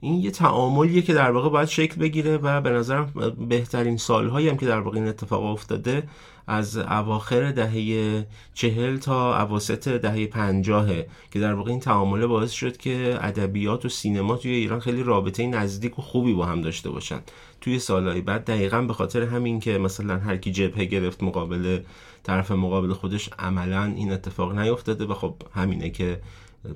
این 0.00 0.14
یه 0.14 0.30
تعاملیه 0.30 1.02
که 1.02 1.14
در 1.14 1.30
واقع 1.30 1.48
باید 1.48 1.68
شکل 1.68 2.00
بگیره 2.00 2.36
و 2.36 2.60
به 2.60 2.70
نظرم 2.70 3.12
بهترین 3.48 3.96
سالهایی 3.96 4.48
هم 4.48 4.56
که 4.56 4.66
در 4.66 4.80
واقع 4.80 4.98
این 4.98 5.08
اتفاق 5.08 5.44
افتاده 5.44 6.02
از 6.46 6.76
اواخر 6.76 7.52
دهه 7.52 8.26
چهل 8.54 8.96
تا 8.96 9.42
اواسط 9.42 9.88
دهه 9.88 10.26
پنجاهه 10.26 11.06
که 11.30 11.40
در 11.40 11.54
واقع 11.54 11.70
این 11.70 11.80
تعامله 11.80 12.26
باعث 12.26 12.52
شد 12.52 12.76
که 12.76 13.18
ادبیات 13.20 13.84
و 13.84 13.88
سینما 13.88 14.36
توی 14.36 14.50
ایران 14.50 14.80
خیلی 14.80 15.02
رابطه 15.02 15.46
نزدیک 15.46 15.98
و 15.98 16.02
خوبی 16.02 16.32
با 16.32 16.46
هم 16.46 16.60
داشته 16.60 16.90
باشن. 16.90 17.20
توی 17.66 17.78
سالهای 17.78 18.20
بعد 18.20 18.44
دقیقا 18.44 18.82
به 18.82 18.92
خاطر 18.92 19.22
همین 19.22 19.60
که 19.60 19.78
مثلا 19.78 20.18
هر 20.18 20.36
کی 20.36 20.52
جبهه 20.52 20.84
گرفت 20.84 21.22
مقابل 21.22 21.78
طرف 22.22 22.50
مقابل 22.50 22.92
خودش 22.92 23.30
عملا 23.38 23.84
این 23.84 24.12
اتفاق 24.12 24.58
نیفتاده 24.58 25.04
و 25.04 25.14
خب 25.14 25.34
همینه 25.54 25.90
که 25.90 26.20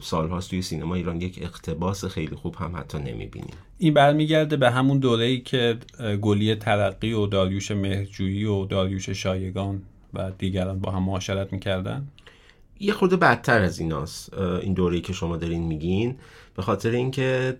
سالهاست 0.01 0.51
توی 0.51 0.63
سینما 0.63 0.95
ایران 0.95 1.21
یک 1.21 1.39
اقتباس 1.43 2.05
خیلی 2.05 2.37
خوب 2.37 2.55
هم 2.55 2.77
حتی 2.77 2.99
نمی‌بینیم. 2.99 3.55
این 3.79 3.95
برمیگرده 3.95 4.57
به 4.57 4.71
همون 4.71 4.99
دوره 4.99 5.25
ای 5.25 5.41
که 5.41 5.79
گلی 6.21 6.55
ترقی 6.55 7.13
و 7.13 7.27
داریوش 7.27 7.71
مهرجویی 7.71 8.45
و 8.45 8.65
داریوش 8.65 9.11
شایگان 9.11 9.83
و 10.15 10.31
دیگران 10.39 10.79
با 10.81 10.91
هم 10.91 11.03
معاشرت 11.03 11.53
می‌کردن؟ 11.53 12.09
یه 12.81 12.93
خورده 12.93 13.17
بدتر 13.17 13.63
از 13.63 13.81
ایناست 13.81 14.35
این 14.39 14.75
دوره‌ای 14.75 15.01
که 15.01 15.13
شما 15.13 15.37
دارین 15.37 15.63
میگین. 15.63 16.17
به 16.61 16.67
خاطر 16.67 16.91
اینکه 16.91 17.57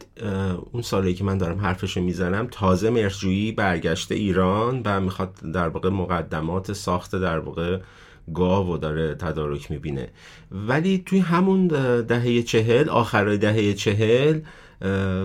اون 0.73 0.83
سالی 0.83 1.15
که 1.15 1.25
من 1.25 1.39
دارم 1.39 1.59
حرفشو 1.59 2.01
می‌زنم 2.01 2.49
تازه 2.51 2.91
مرجویی 2.91 3.53
برگشته 3.53 4.15
ایران 4.15 4.83
و 4.85 5.01
می‌خواد 5.01 5.35
در 5.55 5.69
واقع 5.69 5.89
مقدمات 5.89 6.73
ساخت 6.73 7.17
در 7.17 7.39
واقع 7.39 7.79
گاو 8.35 8.75
و 8.75 8.79
داره 8.79 9.15
تدارک 9.15 9.71
می‌بینه. 9.71 10.09
ولی 10.53 11.03
توی 11.07 11.19
همون 11.19 11.67
دهه 12.03 12.43
چهل 12.43 12.89
آخرای 12.89 13.39
دهه 13.39 13.73
چهل 13.73 14.41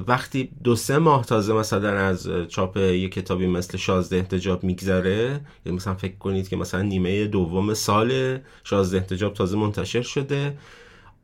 وقتی 0.08 0.50
دو 0.64 0.76
سه 0.76 0.98
ماه 0.98 1.26
تازه 1.26 1.54
مثلا 1.54 1.98
از 1.98 2.30
چاپ 2.48 2.78
یه 2.78 3.10
کتابی 3.10 3.48
مثل 3.48 3.78
شازده 3.78 4.18
احتجاب 4.18 4.64
میگذره 4.64 5.40
یعنی 5.66 5.76
مثلا 5.76 5.94
فکر 5.94 6.18
کنید 6.18 6.50
که 6.50 6.56
مثلا 6.56 6.82
نیمه 6.82 7.28
دوم 7.28 7.74
سال 7.74 8.40
شازده 8.64 8.98
احتجاب 8.98 9.34
تازه 9.34 9.58
منتشر 9.58 10.02
شده 10.02 10.58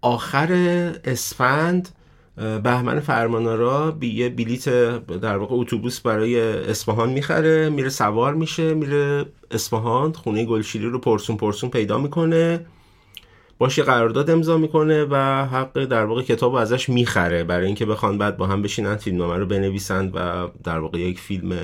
آخر 0.01 0.53
اسفند 1.03 1.89
بهمن 2.35 2.99
فرمانارا 2.99 3.91
بی 3.91 4.07
یه 4.07 4.29
بلیت 4.29 4.69
در 5.05 5.37
واقع 5.37 5.55
اتوبوس 5.55 5.99
برای 5.99 6.39
اصفهان 6.41 7.09
می‌خره 7.09 7.69
میره 7.69 7.89
سوار 7.89 8.33
میشه 8.33 8.73
میره 8.73 9.25
اصفهان 9.51 10.13
خونه 10.13 10.45
گلشیری 10.45 10.85
رو 10.85 10.99
پرسون 10.99 11.37
پرسون 11.37 11.69
پیدا 11.69 11.97
می‌کنه 11.97 12.65
باش 13.57 13.77
یه 13.77 13.83
قرارداد 13.83 14.29
امضا 14.29 14.57
می‌کنه 14.57 15.05
و 15.09 15.45
حق 15.45 15.85
در 15.85 16.05
واقع 16.05 16.21
کتاب 16.21 16.55
ازش 16.55 16.89
می‌خره. 16.89 17.43
برای 17.43 17.65
اینکه 17.65 17.85
بخوان 17.85 18.17
بعد 18.17 18.37
با 18.37 18.47
هم 18.47 18.61
بشینن 18.61 18.95
فیلمنامه 18.95 19.37
رو 19.37 19.45
بنویسند 19.45 20.11
و 20.15 20.47
در 20.63 20.79
واقع 20.79 20.99
یک 20.99 21.19
فیلم 21.19 21.57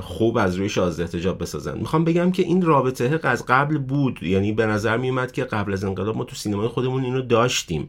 خوب 0.00 0.38
از 0.38 0.56
روی 0.56 0.68
شازده 0.68 1.02
احتجاب 1.02 1.42
بسازن. 1.42 1.78
می‌خوام 1.78 2.04
بگم 2.04 2.32
که 2.32 2.42
این 2.42 2.62
رابطه 2.62 3.20
از 3.22 3.46
قبل 3.46 3.78
بود. 3.78 4.22
یعنی 4.22 4.52
به 4.52 4.66
نظر 4.66 4.96
میومد 4.96 5.32
که 5.32 5.44
قبل 5.44 5.72
از 5.72 5.84
انقلاب 5.84 6.16
ما 6.16 6.24
تو 6.24 6.34
سینمای 6.34 6.68
خودمون 6.68 7.04
اینو 7.04 7.22
داشتیم. 7.22 7.88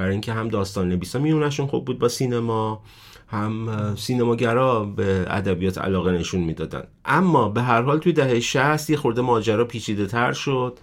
برای 0.00 0.12
اینکه 0.12 0.32
هم 0.32 0.48
داستان 0.48 0.88
نویسا 0.88 1.18
میونشون 1.18 1.66
خوب 1.66 1.84
بود 1.84 1.98
با 1.98 2.08
سینما 2.08 2.82
هم 3.28 3.94
سینماگرا 3.96 4.84
به 4.84 5.24
ادبیات 5.28 5.78
علاقه 5.78 6.12
نشون 6.12 6.40
می‌دادن. 6.40 6.82
اما 7.04 7.48
به 7.48 7.62
هر 7.62 7.82
حال 7.82 7.98
توی 7.98 8.12
دهه 8.12 8.40
60 8.40 8.90
یه 8.90 8.96
خورده 8.96 9.20
ماجرا 9.22 9.64
پیچیده 9.64 10.06
تر 10.06 10.32
شد. 10.32 10.78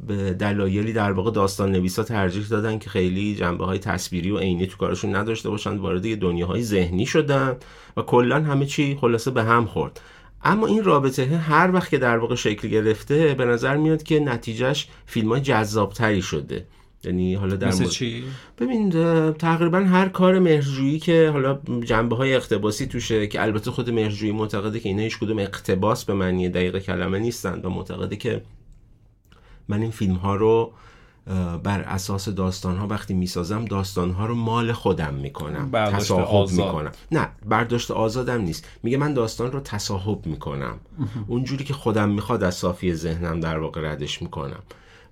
به 0.00 0.34
دلایلی 0.34 0.92
در 0.92 1.12
واقع 1.12 1.30
داستان 1.30 1.72
نویسا 1.72 2.02
ترجیح 2.02 2.46
دادن 2.46 2.78
که 2.78 2.90
خیلی 2.90 3.34
جنبه 3.34 3.64
های 3.64 3.78
تصویری 3.78 4.30
و 4.30 4.38
عینی 4.38 4.66
تو 4.66 4.76
کارشون 4.76 5.14
نداشته 5.14 5.50
باشن 5.50 5.76
وارد 5.76 6.04
یه 6.04 6.16
دنیاهای 6.16 6.62
ذهنی 6.62 7.06
شدن 7.06 7.56
و 7.96 8.02
کلا 8.02 8.42
همه 8.42 8.66
چی 8.66 8.98
خلاصه 9.00 9.30
به 9.30 9.44
هم 9.44 9.66
خورد. 9.66 10.00
اما 10.44 10.66
این 10.66 10.84
رابطه 10.84 11.26
هر 11.36 11.70
وقت 11.72 11.90
که 11.90 11.98
در 11.98 12.18
واقع 12.18 12.34
شکل 12.34 12.68
گرفته 12.68 13.34
به 13.34 13.44
نظر 13.44 13.76
میاد 13.76 14.02
که 14.02 14.20
نتیجهش 14.20 14.88
فیلم 15.06 15.28
های 15.28 15.40
جذابتری 15.40 16.22
شده. 16.22 16.66
یعنی 17.06 17.34
حالا 17.34 17.56
در 17.56 17.68
مثل 17.68 17.84
چی؟ 17.84 18.24
ببین 18.58 18.90
تقریبا 19.32 19.78
هر 19.78 20.08
کار 20.08 20.38
مهرجویی 20.38 20.98
که 20.98 21.30
حالا 21.32 21.58
جنبه 21.84 22.16
های 22.16 22.34
اقتباسی 22.34 22.86
توشه 22.86 23.26
که 23.26 23.42
البته 23.42 23.70
خود 23.70 23.90
مهرجویی 23.90 24.32
معتقده 24.32 24.80
که 24.80 24.88
اینا 24.88 25.02
هیچ 25.02 25.18
کدوم 25.18 25.38
اقتباس 25.38 26.04
به 26.04 26.14
معنی 26.14 26.48
دقیق 26.48 26.78
کلمه 26.78 27.18
نیستند 27.18 27.64
و 27.64 27.70
معتقده 27.70 28.16
که 28.16 28.42
من 29.68 29.82
این 29.82 29.90
فیلم 29.90 30.14
ها 30.14 30.36
رو 30.36 30.72
بر 31.62 31.80
اساس 31.80 32.28
داستان 32.28 32.76
ها 32.76 32.86
وقتی 32.86 33.14
می‌سازم 33.14 33.64
داستان 33.64 34.10
ها 34.10 34.26
رو 34.26 34.34
مال 34.34 34.72
خودم 34.72 35.14
می‌کنم 35.14 35.70
تصاحب 35.72 36.50
می‌کنم. 36.50 36.92
نه 37.12 37.28
برداشت 37.48 37.90
آزادم 37.90 38.40
نیست. 38.40 38.68
میگه 38.82 38.96
من 38.96 39.14
داستان 39.14 39.52
رو 39.52 39.60
تصاحب 39.60 40.26
می‌کنم. 40.26 40.78
اونجوری 41.26 41.64
که 41.64 41.74
خودم 41.74 42.08
می‌خواد 42.08 42.42
از 42.42 42.54
صافی 42.54 42.94
ذهنم 42.94 43.40
در 43.40 43.58
واقع 43.58 43.92
ردش 43.92 44.22
می‌کنم. 44.22 44.62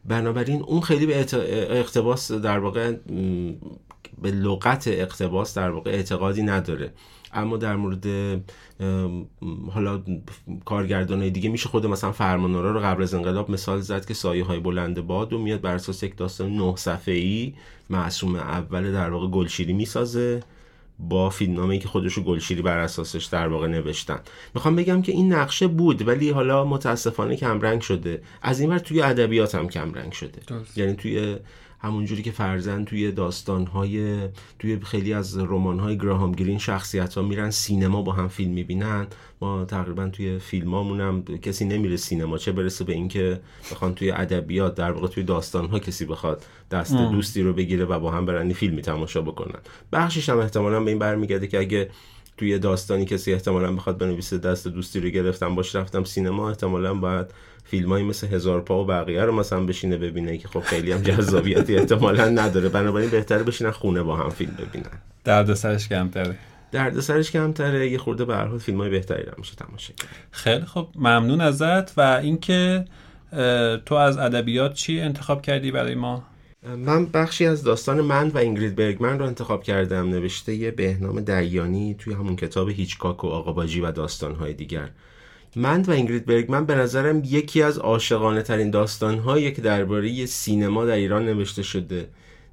بنابراین 0.04 0.62
اون 0.62 0.80
خیلی 0.80 1.06
به 1.06 1.26
اقتباس 1.70 2.32
در 2.32 2.58
واقع 2.58 2.92
به 4.22 4.30
لغت 4.30 4.88
اقتباس 4.88 5.58
در 5.58 5.70
واقع 5.70 5.90
اعتقادی 5.90 6.42
نداره. 6.42 6.92
اما 7.32 7.56
در 7.56 7.76
مورد 7.76 8.06
حالا 9.70 10.02
کارگردان 10.64 11.28
دیگه 11.28 11.48
میشه 11.48 11.68
خود 11.68 11.86
مثلا 11.86 12.12
فرمانارا 12.12 12.72
رو 12.72 12.80
قبل 12.80 13.02
از 13.02 13.14
انقلاب 13.14 13.50
مثال 13.50 13.80
زد 13.80 14.04
که 14.06 14.14
سایه 14.14 14.44
های 14.44 14.60
بلند 14.60 15.06
باد 15.06 15.32
و 15.32 15.38
میاد 15.38 15.60
بر 15.60 15.74
اساس 15.74 16.02
یک 16.02 16.16
داستان 16.16 16.56
نه 16.56 16.76
صفحه 16.76 17.14
ای 17.14 17.54
معصوم 17.90 18.34
اول 18.34 18.92
در 18.92 19.10
واقع 19.10 19.28
گلشیری 19.28 19.72
می‌سازه. 19.72 20.42
با 20.98 21.30
فیلمنامه‌ای 21.30 21.78
که 21.78 21.88
خودشو 21.88 22.22
گلشیری 22.22 22.62
بر 22.62 22.78
اساسش 22.78 23.24
در 23.24 23.48
واقع 23.48 23.66
نوشتن. 23.66 24.20
می‌خوام 24.54 24.76
بگم 24.76 25.02
که 25.02 25.12
این 25.12 25.32
نقشه 25.32 25.66
بود 25.66 26.08
ولی 26.08 26.30
حالا 26.30 26.64
متاسفانه 26.64 27.36
کمرنگ 27.36 27.80
شده. 27.80 28.22
از 28.42 28.60
این 28.60 28.70
ور 28.70 28.78
توی 28.78 29.02
ادبیات 29.02 29.54
هم 29.54 29.68
کمرنگ 29.68 30.12
شده. 30.12 30.42
یعنی 30.76 30.94
توی 30.94 31.36
همونجوری 31.84 32.22
که 32.22 32.30
فرزن 32.30 32.84
توی 32.84 33.12
داستانهای 33.12 34.28
توی 34.58 34.80
خیلی 34.80 35.12
از 35.12 35.38
رمانهای 35.38 35.98
گراهام 35.98 36.32
گرین 36.32 36.58
شخصیت 36.58 37.14
ها 37.14 37.22
میرن 37.22 37.50
سینما 37.50 38.02
با 38.02 38.12
هم 38.12 38.28
فیلم 38.28 38.52
می‌بینن. 38.52 39.06
ما 39.40 39.64
تقریبا 39.64 40.08
توی 40.08 40.38
فیلمامون 40.38 41.00
هم 41.00 41.24
کسی 41.24 41.64
نمیره 41.64 41.96
سینما. 41.96 42.38
چه 42.38 42.52
برسه 42.52 42.84
به 42.84 42.92
اینکه 42.92 43.40
بخوان 43.70 43.94
توی 43.94 44.10
ادبیات 44.10 44.74
در 44.74 44.92
واقع 44.92 45.08
توی 45.08 45.22
داستانها 45.22 45.78
کسی 45.78 46.04
بخواد 46.04 46.44
دست 46.70 46.94
دوستی 46.94 47.42
رو 47.42 47.52
بگیره 47.52 47.84
و 47.84 47.98
با 47.98 48.10
هم 48.10 48.26
برن 48.26 48.52
فیلمی 48.52 48.82
تماشا 48.82 49.22
بکنن. 49.22 49.60
بخشش 49.92 50.28
هم 50.28 50.38
احتمالا 50.38 50.80
به 50.80 50.90
این 50.90 50.98
برمیگرده 50.98 51.46
که 51.46 51.58
اگه 51.58 51.90
توی 52.36 52.58
داستانی 52.58 53.04
کسی 53.04 53.32
احتمالا 53.32 53.72
بخواد 53.72 53.98
بنویسه 53.98 54.38
دست 54.38 54.68
دوستی 54.68 55.00
رو 55.00 55.08
گرفتم 55.08 55.54
باش 55.54 55.74
رفتم 55.74 56.04
سینما 56.04 56.48
احتمالا 56.48 56.94
باید 56.94 57.26
فیلمایی 57.64 58.04
مثل 58.04 58.26
هزار 58.26 58.60
پا 58.60 58.84
و 58.84 58.86
بقیه 58.86 59.22
رو 59.22 59.32
مثلا 59.32 59.60
بشینه 59.60 59.96
ببینه 59.96 60.38
که 60.38 60.48
خب 60.48 60.60
خیلی 60.60 60.92
هم 60.92 61.02
جذابیتی 61.02 61.76
احتمالا 61.76 62.28
نداره. 62.28 62.68
بنابراین 62.68 63.10
بهتره 63.10 63.42
بشینن 63.42 63.70
خونه 63.70 64.02
با 64.02 64.16
هم 64.16 64.30
فیلم 64.30 64.52
ببینن. 64.52 64.90
درد 65.24 65.54
سرش 65.54 65.88
کمتره. 65.88 66.38
درد 66.72 67.00
سرش 67.00 67.30
کمتره. 67.30 67.90
یه 67.90 67.98
خورده 67.98 68.24
به 68.24 68.36
هر 68.36 68.44
حال 68.44 68.58
فیلم 68.58 68.80
های 68.80 68.90
بهتری 68.90 69.22
رو 69.22 69.32
میشه 69.38 69.54
تماشا 69.54 69.94
کرد. 69.94 70.08
خیلی 70.30 70.64
خب 70.64 70.88
ممنون 70.96 71.40
ازت. 71.40 71.98
و 71.98 72.00
اینکه 72.22 72.84
تو 73.86 73.94
از 73.94 74.18
ادبیات 74.18 74.74
چی 74.74 75.00
انتخاب 75.00 75.42
کردی 75.42 75.70
برای 75.70 75.94
ما؟ 75.94 76.22
من 76.76 77.06
بخشی 77.06 77.46
از 77.46 77.62
داستان 77.62 78.00
من 78.00 78.28
و 78.28 78.38
اینگرید 78.38 78.76
برگمن 78.76 79.18
رو 79.18 79.26
انتخاب 79.26 79.62
کردم. 79.62 80.08
نوشته 80.08 80.54
یه 80.54 80.70
بهنام 80.70 81.20
دیانی 81.20 81.94
توی 81.98 82.14
همون 82.14 82.36
کتاب 82.36 82.68
هیچکاک 82.68 83.24
و 83.24 83.26
آقا 83.26 83.52
باجی 83.52 83.80
و 83.80 83.92
داستانهای 83.92 84.52
دیگر. 84.52 84.88
من 85.56 85.82
و 85.82 85.90
اینگرید 85.90 86.26
برگمن 86.26 86.66
به 86.66 86.74
نظرم 86.74 87.22
یکی 87.24 87.62
از 87.62 87.78
عاشقانه 87.78 88.42
ترین 88.42 88.70
داستانهایی 88.70 89.52
که 89.52 89.62
درباره 89.62 90.26
سینما 90.26 90.84
در 90.84 90.94
ایران 90.94 91.24
نوشته 91.24 91.62
شده. 91.62 92.08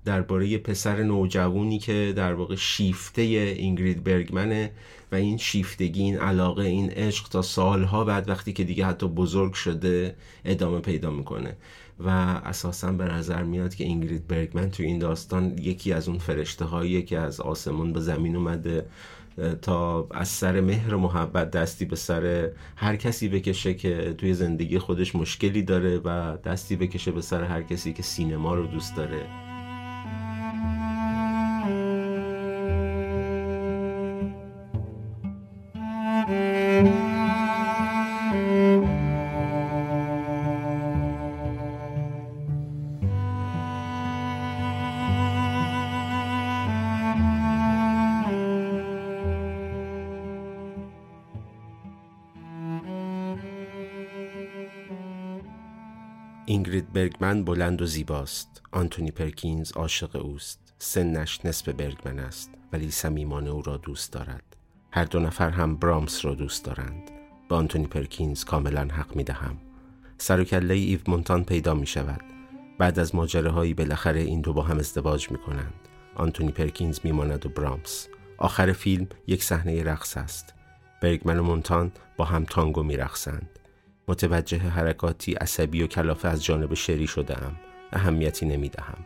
درباره 0.06 0.58
پسر 0.58 1.04
نوجوانی 1.04 1.80
که 1.80 2.14
در 2.16 2.34
واقع 2.34 2.56
شیفته 2.56 3.22
اینگرید 3.22 4.04
برگمنه 4.04 4.72
و 5.12 5.16
این 5.16 5.38
شیفتگی 5.38 6.02
این 6.02 6.18
علاقه 6.18 6.64
این 6.64 6.90
عشق 6.90 7.28
تا 7.30 7.42
سالها 7.42 8.04
بعد 8.04 8.30
وقتی 8.30 8.54
که 8.54 8.64
دیگه 8.64 8.86
حتی 8.86 9.08
بزرگ 9.08 9.54
شده 9.54 10.16
ادامه 10.46 10.80
پیدا 10.80 11.12
می‌کنه. 11.12 11.58
و 12.00 12.10
اساسا 12.46 12.92
به 12.92 13.04
نظر 13.04 13.44
میاد 13.44 13.76
که 13.76 13.84
اینگرید 13.84 14.28
برگمن 14.28 14.72
تو 14.72 14.84
این 14.84 15.00
داستان 15.00 15.58
یکی 15.58 15.94
از 15.94 16.08
اون 16.08 16.18
فرشته 16.18 16.66
هایی 16.66 17.04
که 17.04 17.20
از 17.20 17.42
آسمون 17.42 17.94
به 17.94 18.00
زمین 18.00 18.36
اومده 18.36 18.86
تا 19.62 20.08
از 20.12 20.28
سر 20.28 20.62
مهر 20.62 20.96
محبت 20.96 21.52
دستی 21.52 21.86
به 21.86 21.96
سر 21.96 22.50
هر 22.76 22.96
کسی 22.96 23.30
بکشه 23.30 23.74
که 23.74 24.16
توی 24.18 24.34
زندگی 24.34 24.80
خودش 24.80 25.16
مشکلی 25.16 25.64
داره 25.64 25.98
و 25.98 26.38
دستی 26.38 26.76
بکشه 26.76 27.12
به 27.12 27.22
سر 27.22 27.44
هر 27.44 27.62
کسی 27.62 27.94
که 27.94 28.04
سینما 28.04 28.56
رو 28.56 28.68
دوست 28.68 28.96
داره. 28.96 29.51
اینگرید 56.52 56.94
برگمن 56.94 57.44
بلند 57.44 57.82
و 57.82 57.86
زیباست. 57.86 58.62
آنتونی 58.72 59.12
پرکینز 59.12 59.72
عاشق 59.72 60.16
اوست. 60.16 60.74
سنش 60.80 61.46
نصف 61.46 61.70
برگمن 61.70 62.20
است 62.20 62.52
ولی 62.74 62.92
صمیمانه 62.92 63.50
او 63.50 63.62
را 63.62 63.78
دوست 63.78 64.14
دارد. 64.14 64.44
هر 64.92 65.04
دو 65.04 65.20
نفر 65.20 65.50
هم 65.50 65.76
برامس 65.76 66.26
را 66.26 66.36
دوست 66.36 66.66
دارند. 66.66 67.12
به 67.50 67.56
آنتونی 67.56 67.88
پرکینز 67.88 68.44
کاملا 68.44 68.82
حق 68.82 69.16
می 69.16 69.24
دهم 69.24 69.58
سر 70.18 70.40
و 70.40 70.44
کله 70.44 70.74
ایو 70.74 71.00
مونتان 71.08 71.44
پیدا 71.44 71.74
می 71.74 71.88
شود 71.88 72.22
بعد 72.78 73.00
از 73.00 73.16
ماجراهایی 73.16 73.74
بالاخره 73.74 74.20
این 74.20 74.42
دو 74.42 74.54
با 74.54 74.62
هم 74.62 74.80
ازدواج 74.80 75.32
می 75.32 75.38
کنند 75.38 75.88
آنتونی 76.16 76.52
پرکینز 76.52 77.00
می 77.04 77.12
ماند 77.12 77.46
و 77.46 77.50
برامس. 77.50 78.08
آخر 78.38 78.72
فیلم 78.72 79.08
یک 79.28 79.44
صحنه 79.44 79.84
رقص 79.84 80.18
است. 80.18 80.54
برگمن 81.02 81.40
و 81.40 81.44
مونتان 81.44 81.92
با 82.18 82.26
هم 82.26 82.46
تانگو 82.46 82.84
می 82.84 82.98
رقصند 82.98 83.50
متوجه 84.12 84.58
حرکاتی 84.58 85.34
عصبی 85.34 85.84
و 85.84 85.88
کلافه 85.88 86.28
از 86.28 86.44
جانب 86.44 86.74
شری 86.74 87.08
شده 87.08 87.44
ام 87.44 87.56
اهمیتی 87.94 88.46
نمی 88.46 88.70
دهم. 88.70 88.98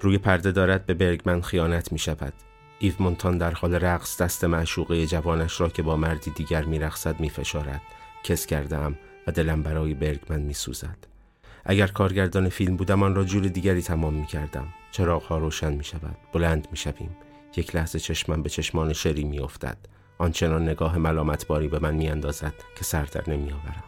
روی 0.00 0.18
پرده 0.18 0.52
دارد 0.52 0.86
به 0.86 0.94
برگمن 0.94 1.40
خیانت 1.40 1.92
می 1.92 1.98
شود 1.98 2.32
ایو 2.78 2.92
مونتان 3.00 3.38
در 3.38 3.50
حال 3.50 3.74
رقص 3.74 4.22
دست 4.22 4.44
معشوقه 4.44 5.06
جوانش 5.06 5.60
را 5.60 5.68
که 5.68 5.82
با 5.82 5.96
مردی 5.96 6.30
دیگر 6.30 6.64
می 6.64 6.78
رقصد 6.78 7.20
می 7.20 7.30
فشارد 7.30 7.82
کس 8.24 8.46
کردم 8.46 8.94
و 9.26 9.32
دلم 9.32 9.62
برای 9.62 9.94
برگمن 9.94 10.40
می 10.40 10.54
سوزد 10.54 10.98
اگر 11.64 11.86
کارگردان 11.86 12.48
فیلم 12.48 12.76
بودم 12.76 13.02
آن 13.02 13.14
را 13.14 13.24
جور 13.24 13.48
دیگری 13.48 13.82
تمام 13.82 14.14
می 14.14 14.26
کردم 14.26 14.68
چراغ 14.90 15.22
ها 15.22 15.38
روشن 15.38 15.72
می 15.72 15.84
شود 15.84 16.16
بلند 16.32 16.68
می 16.70 16.76
شویم 16.76 17.16
یک 17.56 17.76
لحظه 17.76 17.98
چشمم 17.98 18.42
به 18.42 18.48
چشمان 18.48 18.92
شری 18.92 19.24
می 19.24 19.38
افتد 19.38 19.78
آنچنان 20.18 20.68
نگاه 20.68 20.98
ملامت 20.98 21.46
باری 21.46 21.68
به 21.68 21.78
من 21.78 21.94
می 21.94 22.08
اندازد 22.08 22.54
که 22.76 22.84
سر 22.84 23.04
در 23.04 23.30
نمی 23.30 23.52
آورم 23.52 23.87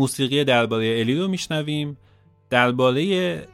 موسیقی 0.00 0.44
درباره 0.44 1.00
الی 1.00 1.14
رو 1.14 1.28
میشنویم. 1.28 1.96
درباره 2.50 3.02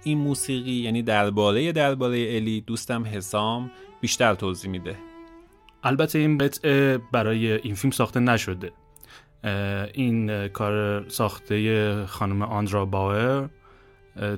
این 0.02 0.18
موسیقی 0.18 0.72
یعنی 0.72 1.02
درباره 1.02 1.72
درباره 1.72 2.37
الی 2.37 2.61
دوستم 2.61 3.04
حسام 3.04 3.70
بیشتر 4.00 4.35
توضیح 4.35 4.70
میده. 4.70 4.96
البته 5.82 6.18
این 6.18 6.38
قطعه 6.38 6.98
برای 7.12 7.52
این 7.52 7.74
فیلم 7.74 7.90
ساخته 7.90 8.20
نشده. 8.20 8.72
این 9.94 10.48
کار 10.48 11.09
ساخته 11.09 12.06
خانم 12.06 12.42
آندرا 12.42 12.85
باور 12.85 13.50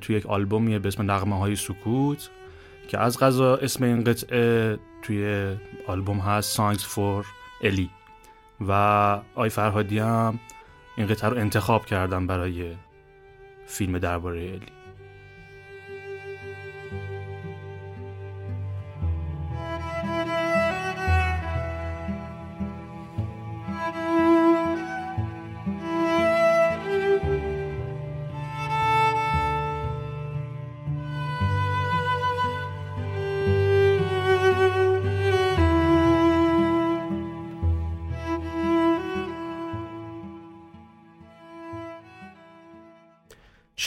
توی 0.00 0.16
یک 0.16 0.26
آلبومی 0.26 0.78
به 0.78 0.88
اسم 0.88 1.10
نغمه 1.10 1.38
های 1.38 1.56
سکوت 1.56 2.30
که 2.88 2.98
از 2.98 3.18
غذا 3.18 3.56
اسم 3.56 3.84
این 3.84 4.04
قطعه 4.04 4.78
توی 5.02 5.54
آلبوم 5.86 6.18
هست 6.18 6.56
سانگز 6.56 6.84
فور 6.84 7.26
الی 7.62 7.90
و 8.68 8.72
آی 9.34 9.48
فرهادی 9.48 9.98
هم 9.98 10.40
این 10.98 11.06
قطعه 11.06 11.30
رو 11.30 11.36
انتخاب 11.36 11.86
کردم 11.86 12.26
برای 12.26 12.76
فیلم 13.66 13.98
درباره 13.98 14.40
الی 14.40 14.66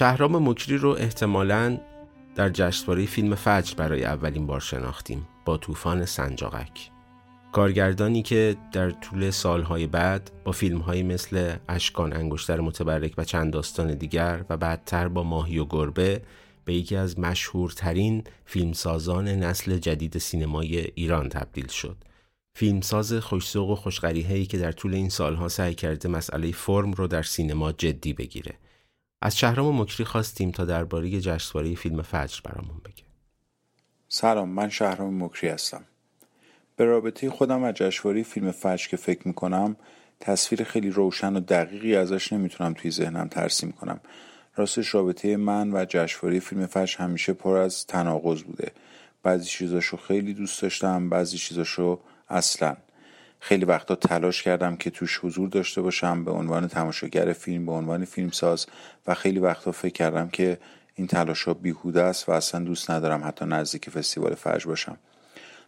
شهرام 0.01 0.49
مکری 0.49 0.77
رو 0.77 0.89
احتمالاً 0.89 1.77
در 2.35 2.49
جشنواره 2.49 3.05
فیلم 3.05 3.35
فجر 3.35 3.75
برای 3.75 4.03
اولین 4.03 4.47
بار 4.47 4.59
شناختیم 4.59 5.27
با 5.45 5.57
طوفان 5.57 6.05
سنجاقک. 6.05 6.89
کارگردانی 7.51 8.21
که 8.21 8.55
در 8.71 8.91
طول 8.91 9.29
سالهای 9.29 9.87
بعد 9.87 10.31
با 10.43 10.51
فیلمهایی 10.51 11.03
مثل 11.03 11.53
اشکان 11.69 12.13
انگشتر 12.13 12.59
متبرک 12.59 13.13
و 13.17 13.23
چند 13.23 13.53
داستان 13.53 13.95
دیگر 13.95 14.45
و 14.49 14.57
بعدتر 14.57 15.07
با 15.07 15.23
ماهی 15.23 15.59
و 15.59 15.65
گربه 15.65 16.21
به 16.65 16.73
یکی 16.73 16.95
از 16.95 17.19
مشهورترین 17.19 18.23
فیلمسازان 18.45 19.27
نسل 19.27 19.77
جدید 19.77 20.17
سینمای 20.17 20.87
ایران 20.95 21.29
تبدیل 21.29 21.67
شد. 21.67 21.97
فیلمساز 22.53 23.13
خوشسوق 23.13 23.69
و 23.69 23.75
خوشغریحه‌ای 23.75 24.45
که 24.45 24.57
در 24.57 24.71
طول 24.71 24.93
این 24.93 25.09
سالها 25.09 25.47
سعی 25.47 25.73
کرده 25.73 26.09
مسئله 26.09 26.51
فرم 26.51 26.91
رو 26.91 27.07
در 27.07 27.23
سینما 27.23 27.71
جدی 27.71 28.13
بگیره. 28.13 28.53
از 29.21 29.37
شهرام 29.37 29.81
مکری 29.81 30.05
خواستیم 30.05 30.51
تا 30.51 30.65
درباره 30.65 31.21
جشنواره 31.21 31.75
فیلم 31.75 32.01
فجر 32.01 32.39
برامون 32.43 32.77
بگه. 32.85 33.03
سلام 34.07 34.49
من 34.49 34.69
شهرام 34.69 35.23
مکری 35.23 35.49
هستم. 35.49 35.83
به 36.75 36.85
رابطه 36.85 37.29
خودم 37.29 37.63
و 37.63 37.71
جشنواره 37.71 38.23
فیلم 38.23 38.51
فجر 38.51 38.87
که 38.87 38.97
فکر 38.97 39.27
می‌کنم 39.27 39.75
تصویر 40.19 40.63
خیلی 40.63 40.89
روشن 40.89 41.35
و 41.35 41.39
دقیقی 41.39 41.95
ازش 41.95 42.33
نمی‌تونم 42.33 42.73
توی 42.73 42.91
ذهنم 42.91 43.27
ترسیم 43.27 43.71
کنم 43.71 43.99
راستش 44.55 44.95
رابطه 44.95 45.37
من 45.37 45.73
و 45.73 45.85
جشنواره 45.89 46.39
فیلم 46.39 46.65
فجر 46.65 46.97
همیشه 46.97 47.33
پر 47.33 47.57
از 47.57 47.87
تناقض 47.87 48.41
بوده. 48.41 48.71
بعضی 49.23 49.45
چیزاشو 49.45 49.97
خیلی 49.97 50.33
دوست 50.33 50.61
داشتم 50.61 51.09
بعضی 51.09 51.37
چیزاشو 51.37 51.99
اصلا. 52.29 52.77
خیلی 53.43 53.65
وقتا 53.65 53.95
تلاش 53.95 54.43
کردم 54.43 54.75
که 54.75 54.89
توش 54.89 55.19
حضور 55.23 55.49
داشته 55.49 55.81
باشم 55.81 56.23
به 56.23 56.31
عنوان 56.31 56.67
تماشاگر 56.67 57.33
فیلم 57.33 57.65
به 57.65 57.71
عنوان 57.71 58.05
فیلمساز 58.05 58.65
و 59.07 59.13
خیلی 59.13 59.39
وقتا 59.39 59.71
فکر 59.71 59.93
کردم 59.93 60.29
که 60.29 60.57
این 60.95 61.07
تلاش 61.07 61.43
ها 61.43 61.53
بیهوده 61.53 62.01
است 62.01 62.29
و 62.29 62.31
اصلا 62.31 62.63
دوست 62.63 62.91
ندارم 62.91 63.23
حتی 63.23 63.45
نزدیک 63.45 63.89
فستیوال 63.89 64.35
فجر 64.35 64.65
باشم. 64.65 64.97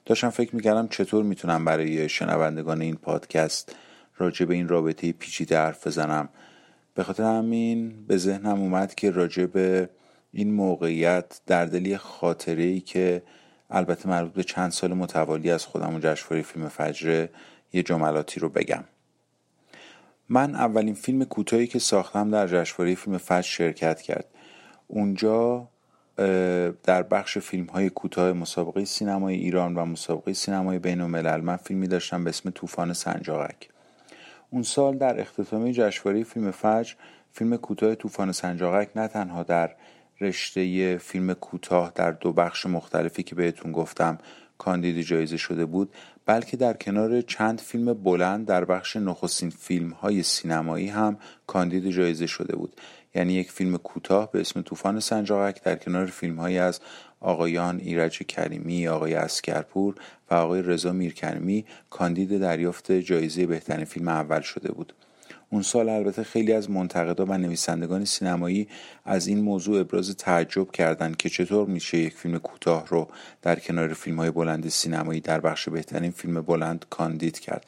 داشتم 0.05 0.29
فکر 0.29 0.55
می‌کردم 0.55 0.87
چطور 0.87 1.23
می‌تونم 1.23 1.65
برای 1.65 2.09
شنوندگان 2.09 2.81
این 2.81 2.95
پادکست 2.95 3.75
راجع 4.17 4.45
به 4.45 4.53
این 4.53 4.67
رابطه 4.67 5.11
پیچیده 5.11 5.57
حرف 5.57 5.87
بزنم. 5.87 6.29
به 6.95 7.03
خاطر 7.03 7.23
همین 7.23 8.05
به 8.07 8.17
ذهنم 8.17 8.61
اومد 8.61 8.95
که 8.95 9.11
راجع 9.11 9.45
به 9.45 9.89
این 10.31 10.53
موقعیت 10.53 11.39
در 11.47 11.65
دلی 11.65 11.97
خاطره 11.97 12.63
ای 12.63 12.79
که 12.79 13.23
البته 13.69 14.09
مربوط 14.09 14.33
به 14.33 14.43
چند 14.43 14.71
سال 14.71 14.93
متوالی 14.93 15.51
از 15.51 15.65
خودم 15.65 15.95
و 15.95 15.99
جشنواره 15.99 16.41
فیلم 16.41 16.69
فجر 16.69 17.27
یه 17.73 17.83
جملاتی 17.83 18.39
رو 18.39 18.49
بگم. 18.49 18.83
من 20.29 20.55
اولین 20.55 20.93
فیلم 20.93 21.25
کوتاهی 21.25 21.67
که 21.67 21.79
ساختم 21.79 22.31
در 22.31 22.47
جشنواره 22.47 22.95
فیلم 22.95 23.17
فجر 23.17 23.41
شرکت 23.41 24.01
کرد. 24.01 24.25
اونجا 24.87 25.67
در 26.83 27.03
بخش 27.03 27.37
فیلم 27.37 27.65
های 27.65 27.89
کوتاه 27.89 28.33
مسابقه 28.33 28.85
سینمای 28.85 29.35
ایران 29.35 29.75
و 29.75 29.85
مسابقه 29.85 30.33
سینمای 30.33 30.79
بین 30.79 31.01
الملل 31.01 31.41
من 31.41 31.55
فیلمی 31.55 31.87
داشتم 31.87 32.23
به 32.23 32.29
اسم 32.29 32.49
طوفان 32.49 32.93
سنجاقک. 32.93 33.69
اون 34.49 34.63
سال 34.63 34.97
در 34.97 35.21
اختتامیه 35.21 35.73
جشنواره 35.73 36.23
فیلم 36.23 36.51
فجر 36.51 36.93
فیلم 37.31 37.57
کوتاه 37.57 37.95
طوفان 37.95 38.31
سنجاقک 38.31 38.89
نه 38.95 39.07
تنها 39.07 39.43
در 39.43 39.75
رشته 40.21 40.97
فیلم 40.97 41.33
کوتاه 41.33 41.91
در 41.95 42.11
دو 42.11 42.33
بخش 42.33 42.65
مختلفی 42.65 43.23
که 43.23 43.35
بهتون 43.35 43.71
گفتم 43.71 44.17
کاندید 44.57 45.01
جایزه 45.01 45.37
شده 45.37 45.65
بود 45.65 45.93
بلکه 46.25 46.57
در 46.57 46.73
کنار 46.73 47.21
چند 47.21 47.59
فیلم 47.59 47.93
بلند 47.93 48.45
در 48.45 48.65
بخش 48.65 48.95
نخستین 48.95 49.49
فیلم 49.49 49.89
های 49.89 50.23
سینمایی 50.23 50.87
هم 50.87 51.17
کاندید 51.47 51.89
جایزه 51.89 52.27
شده 52.27 52.55
بود 52.55 52.75
یعنی 53.15 53.33
یک 53.33 53.51
فیلم 53.51 53.77
کوتاه 53.77 54.31
به 54.31 54.41
اسم 54.41 54.61
طوفان 54.61 54.99
سنجاقک 54.99 55.63
در 55.63 55.75
کنار 55.75 56.05
فیلم 56.05 56.39
های 56.39 56.57
از 56.57 56.79
آقایان 57.19 57.79
ایرج 57.79 58.17
کریمی، 58.17 58.87
آقای 58.87 59.13
عسگرپور 59.13 59.95
و 60.31 60.33
آقای 60.33 60.61
رضا 60.61 60.91
میرکریمی 60.91 61.65
کاندید 61.89 62.39
دریافت 62.39 62.91
جایزه 62.91 63.45
بهترین 63.45 63.85
فیلم 63.85 64.07
اول 64.07 64.41
شده 64.41 64.71
بود. 64.71 64.93
اون 65.53 65.61
سال 65.61 65.89
البته 65.89 66.23
خیلی 66.23 66.53
از 66.53 66.71
منتقدا 66.71 67.25
و 67.25 67.33
نویسندگان 67.33 68.05
سینمایی 68.05 68.67
از 69.05 69.27
این 69.27 69.41
موضوع 69.41 69.79
ابراز 69.79 70.15
تعجب 70.15 70.71
کردند 70.71 71.17
که 71.17 71.29
چطور 71.29 71.67
میشه 71.67 71.97
یک 71.97 72.13
فیلم 72.13 72.37
کوتاه 72.37 72.87
رو 72.87 73.07
در 73.41 73.59
کنار 73.59 73.93
فیلم 73.93 74.17
های 74.17 74.31
بلند 74.31 74.69
سینمایی 74.69 75.21
در 75.21 75.39
بخش 75.39 75.69
بهترین 75.69 76.11
فیلم 76.11 76.41
بلند 76.41 76.85
کاندید 76.89 77.39
کرد. 77.39 77.65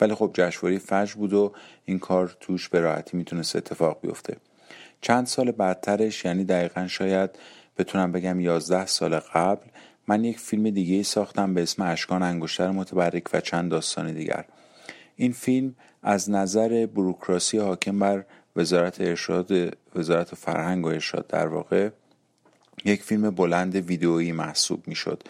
ولی 0.00 0.14
خب 0.14 0.30
جشنواره 0.34 0.78
فجر 0.78 1.14
بود 1.14 1.32
و 1.32 1.52
این 1.84 1.98
کار 1.98 2.36
توش 2.40 2.68
به 2.68 2.80
راحتی 2.80 3.16
می‌تونست 3.16 3.56
اتفاق 3.56 3.98
بیفته. 4.02 4.36
چند 5.00 5.26
سال 5.26 5.50
بعدترش 5.50 6.24
یعنی 6.24 6.44
دقیقا 6.44 6.86
شاید 6.86 7.30
بتونم 7.78 8.12
بگم 8.12 8.40
یازده 8.40 8.86
سال 8.86 9.18
قبل 9.18 9.66
من 10.08 10.24
یک 10.24 10.38
فیلم 10.38 10.70
دیگه 10.70 11.02
ساختم 11.02 11.54
به 11.54 11.62
اسم 11.62 11.82
اشکان 11.82 12.22
انگشتر 12.22 12.70
متبرک 12.70 13.24
و 13.32 13.40
چند 13.40 13.70
داستان 13.70 14.12
دیگر. 14.12 14.44
این 15.20 15.32
فیلم 15.32 15.74
از 16.02 16.30
نظر 16.30 16.86
بروکراسی 16.86 17.58
حاکم 17.58 17.98
بر 17.98 18.24
وزارت 18.56 19.00
ارشاد 19.00 19.50
وزارت 19.94 20.34
فرهنگ 20.34 20.86
و 20.86 20.88
ارشاد 20.88 21.26
در 21.26 21.46
واقع 21.46 21.90
یک 22.84 23.02
فیلم 23.02 23.30
بلند 23.30 23.76
ویدئویی 23.76 24.32
محسوب 24.32 24.88
می‌شد 24.88 25.22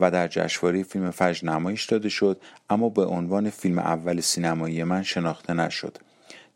و 0.00 0.10
در 0.10 0.28
جشنواره 0.28 0.82
فیلم 0.82 1.10
فجر 1.10 1.46
نمایش 1.46 1.84
داده 1.84 2.08
شد 2.08 2.40
اما 2.70 2.88
به 2.88 3.04
عنوان 3.04 3.50
فیلم 3.50 3.78
اول 3.78 4.20
سینمایی 4.20 4.84
من 4.84 5.02
شناخته 5.02 5.54
نشد. 5.54 5.98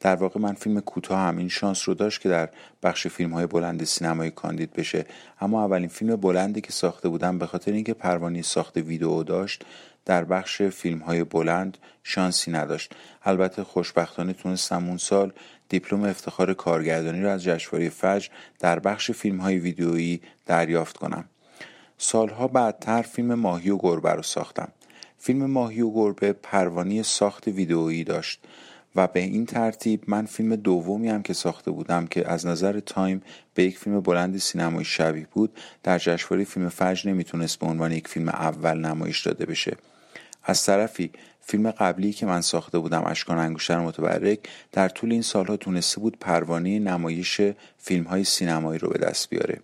در 0.01 0.15
واقع 0.15 0.41
من 0.41 0.55
فیلم 0.55 0.81
کوتاه 0.81 1.19
هم 1.19 1.37
این 1.37 1.49
شانس 1.49 1.89
رو 1.89 1.95
داشت 1.95 2.21
که 2.21 2.29
در 2.29 2.49
بخش 2.83 3.07
فیلم 3.07 3.33
های 3.33 3.47
بلند 3.47 3.85
سینمایی 3.85 4.31
کاندید 4.31 4.73
بشه. 4.73 5.07
اما 5.41 5.65
اولین 5.65 5.89
فیلم 5.89 6.17
بلندی 6.17 6.61
که 6.61 6.73
ساخته 6.73 7.09
بودم 7.09 7.39
به 7.39 7.47
خاطر 7.47 7.73
اینکه 7.73 7.95
پروانی 7.95 8.43
ساخت 8.43 8.77
ویدئو 8.77 9.23
داشت 9.23 9.65
در 10.05 10.25
بخش 10.25 10.63
فیلم 10.63 10.99
های 10.99 11.25
بلند 11.25 11.79
شانسی 12.03 12.51
نداشت. 12.51 12.93
البته 13.25 13.65
خوشبختانه 13.65 14.33
تونستم 14.33 14.89
اون 14.89 14.97
سال 14.97 15.33
دیپلم 15.69 16.05
افتخار 16.05 16.55
کارگردانی 16.55 17.21
را 17.21 17.33
از 17.33 17.45
جشنواره 17.45 17.89
فجر 17.89 18.29
در 18.59 18.79
بخش 18.79 19.11
فیلم 19.11 19.41
های 19.41 19.59
ویدیویی 19.59 20.21
دریافت 20.47 20.97
کنم. 20.97 21.25
سالها 21.99 22.49
بعدتر 22.49 23.03
فیلم 23.03 23.35
ماهی 23.35 23.71
و 23.71 23.79
گربه 23.79 24.11
رو 24.11 24.23
ساختم. 24.23 24.69
فیلم 25.19 25.47
ماهی 25.47 25.81
و 25.81 25.91
گربه 25.91 26.33
پروانه‌ی 26.33 27.03
ساخت 27.03 27.49
ویدئویی 27.49 28.05
داشت. 28.05 28.41
و 28.97 29.07
به 29.07 29.21
این 29.21 29.47
ترتیب 29.47 30.03
من 30.07 30.27
فیلم 30.27 30.57
دومی 30.57 31.09
هم 31.09 31.23
که 31.23 31.33
ساخته 31.33 31.71
بودم 31.71 32.07
که 32.07 32.29
از 32.29 32.47
نظر 32.47 32.81
تایم 32.81 33.23
به 33.55 33.65
یک 33.65 33.79
فیلم 33.79 34.01
بلند 34.01 34.39
سینمایی 34.39 34.85
شبیه 34.85 35.27
بود 35.33 35.53
در 35.83 35.99
جشنواره 35.99 36.45
فیلم 36.45 36.69
فجر 36.69 37.11
نمی‌تونست 37.11 37.59
به 37.59 37.67
عنوان 37.67 37.93
یک 37.93 38.09
فیلم 38.09 38.29
اول 38.29 38.79
نمایش 38.79 39.27
داده 39.27 39.47
بشه. 39.47 39.77
از 40.45 40.67
طرفی 40.67 41.11
فیلم 41.41 41.71
قبلی 41.71 42.13
که 42.13 42.27
من 42.27 42.41
ساخته 42.41 42.79
بودم 42.79 43.05
اشکان 43.07 43.39
انگشتر 43.39 43.79
متبرک 43.79 44.39
در 44.73 44.89
طول 44.89 45.13
این 45.13 45.23
سالها 45.23 45.57
تونسته 45.57 46.01
بود 46.01 46.19
پروانه 46.19 46.79
نمایش 46.79 47.41
فیلم 47.79 48.05
های 48.05 48.25
سینمایی 48.25 48.79
رو 48.79 48.89
به 48.89 48.99
دست 48.99 49.31
بیاره. 49.31 49.61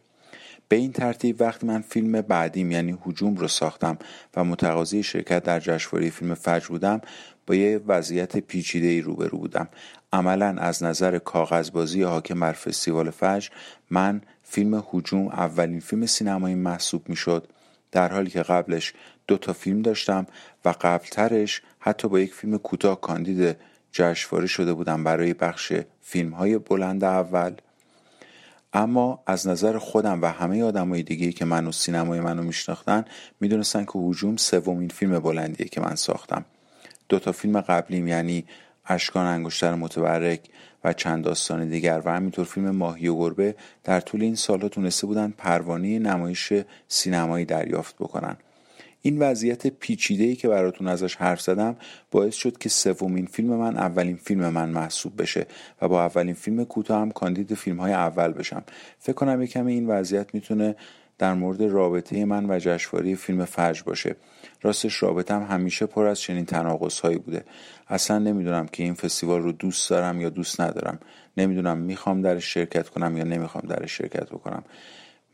به 0.72 0.76
این 0.76 0.92
ترتیب 0.92 1.40
وقتی 1.40 1.66
من 1.66 1.80
فیلم 1.80 2.20
بعدیم 2.20 2.70
یعنی 2.70 2.98
هجوم 3.06 3.36
رو 3.36 3.48
ساختم 3.48 3.98
و 4.36 4.44
متقاضی 4.44 5.02
شرکت 5.02 5.42
در 5.42 5.60
جشنواره 5.60 6.10
فیلم 6.10 6.34
فجر 6.34 6.68
بودم 6.68 7.00
با 7.46 7.54
یه 7.54 7.80
وضعیت 7.86 8.36
پیچیده 8.36 8.86
ای 8.86 9.00
روبرو 9.00 9.38
بودم. 9.38 9.68
عملا 10.12 10.46
از 10.58 10.82
نظر 10.82 11.18
کاغذبازی 11.18 12.02
حاکم 12.02 12.40
بر 12.40 12.52
فستیوال 12.52 13.10
فجر 13.10 13.48
من 13.90 14.20
فیلم 14.42 14.84
حجوم 14.90 15.28
اولین 15.28 15.80
فیلم 15.80 16.06
سینمایی 16.06 16.54
محسوب 16.54 17.08
می‌شد. 17.08 17.48
در 17.92 18.12
حالی 18.12 18.30
که 18.30 18.42
قبلش 18.42 18.92
دو 19.26 19.38
تا 19.38 19.52
فیلم 19.52 19.82
داشتم 19.82 20.26
و 20.64 20.74
قبلترش 20.80 21.62
حتی 21.80 22.08
با 22.08 22.20
یک 22.20 22.34
فیلم 22.34 22.58
کوتاه 22.58 23.00
کاندید 23.00 23.56
جشنواره 23.92 24.46
شده 24.46 24.72
بودم 24.72 25.04
برای 25.04 25.34
بخش 25.34 25.72
فیلم 26.00 26.30
های 26.30 26.58
بلند 26.58 27.04
اول. 27.04 27.52
اما 28.72 29.22
از 29.26 29.48
نظر 29.48 29.78
خودم 29.78 30.22
و 30.22 30.26
همه 30.26 30.62
آدمای 30.62 31.02
دیگه 31.02 31.32
که 31.32 31.44
منو 31.44 31.72
سینمای 31.72 32.20
منو 32.20 32.42
میشناختن 32.42 33.04
می‌دونستن 33.40 33.84
که 33.84 33.98
هجوم 33.98 34.36
سومین 34.36 34.88
فیلم 34.88 35.18
بلندیه 35.18 35.66
که 35.68 35.80
من 35.80 35.94
ساختم. 35.94 36.44
دو 37.12 37.18
تا 37.18 37.32
فیلم 37.32 37.60
قبلیم 37.60 38.08
یعنی 38.08 38.44
اشکان 38.86 39.26
انگشتر 39.26 39.74
متبرک 39.74 40.40
و 40.84 40.92
چند 40.92 41.24
داستان 41.24 41.68
دیگر. 41.68 42.02
و 42.04 42.12
همینطور 42.12 42.44
فیلم 42.44 42.70
ماهی 42.70 43.08
و 43.08 43.16
گربه 43.16 43.54
در 43.84 44.00
طول 44.00 44.22
این 44.22 44.34
سالها 44.34 44.68
تونسته 44.68 45.06
بودن 45.06 45.34
پروانه 45.38 45.98
نمایش 45.98 46.52
سینمایی 46.88 47.44
دریافت 47.44 47.94
بکنن. 47.94 48.36
این 49.02 49.18
وضعیت 49.18 49.66
پیچیده 49.66 50.24
ای 50.24 50.36
که 50.36 50.48
براتون 50.48 50.88
ازش 50.88 51.16
حرف 51.16 51.40
زدم 51.40 51.76
باعث 52.10 52.34
شد 52.34 52.58
که 52.58 52.68
سومین 52.68 53.26
فیلم 53.26 53.48
من 53.48 53.76
اولین 53.76 54.16
فیلم 54.16 54.48
من 54.48 54.68
محسوب 54.68 55.22
بشه 55.22 55.46
و 55.82 55.88
با 55.88 56.04
اولین 56.04 56.34
فیلم 56.34 56.64
کوتاه 56.64 57.00
هم 57.00 57.10
کاندید 57.10 57.54
فیلم 57.54 57.80
های 57.80 57.92
اول 57.92 58.32
بشم. 58.32 58.62
فکر 58.98 59.12
کنم 59.12 59.42
یکم 59.42 59.66
این 59.66 59.86
وضعیت 59.86 60.34
می‌تونه 60.34 60.76
در 61.18 61.34
مورد 61.34 61.62
رابطه 61.62 62.24
من 62.24 62.50
و 62.50 62.58
جشنواره 62.58 63.14
فیلم 63.14 63.44
فجر 63.44 63.82
باشه. 63.82 64.16
راستش 64.62 65.02
رابطم 65.02 65.42
همیشه 65.42 65.86
پر 65.86 66.06
از 66.06 66.20
چنین 66.20 66.44
تناقض 66.44 67.00
هایی 67.00 67.18
بوده. 67.18 67.44
اصلا 67.88 68.18
نمی‌دونم 68.18 68.66
که 68.66 68.82
این 68.82 68.94
فستیوال 68.94 69.42
رو 69.42 69.52
دوست 69.52 69.90
دارم 69.90 70.20
یا 70.20 70.28
دوست 70.28 70.60
ندارم. 70.60 70.98
نمی‌دونم 71.36 71.78
می‌خوام 71.78 72.22
درش 72.22 72.54
شرکت 72.54 72.88
کنم 72.88 73.16
یا 73.16 73.24
نمی‌خوام 73.24 73.64
درش 73.68 73.98
شرکت 73.98 74.30
بکنم. 74.30 74.64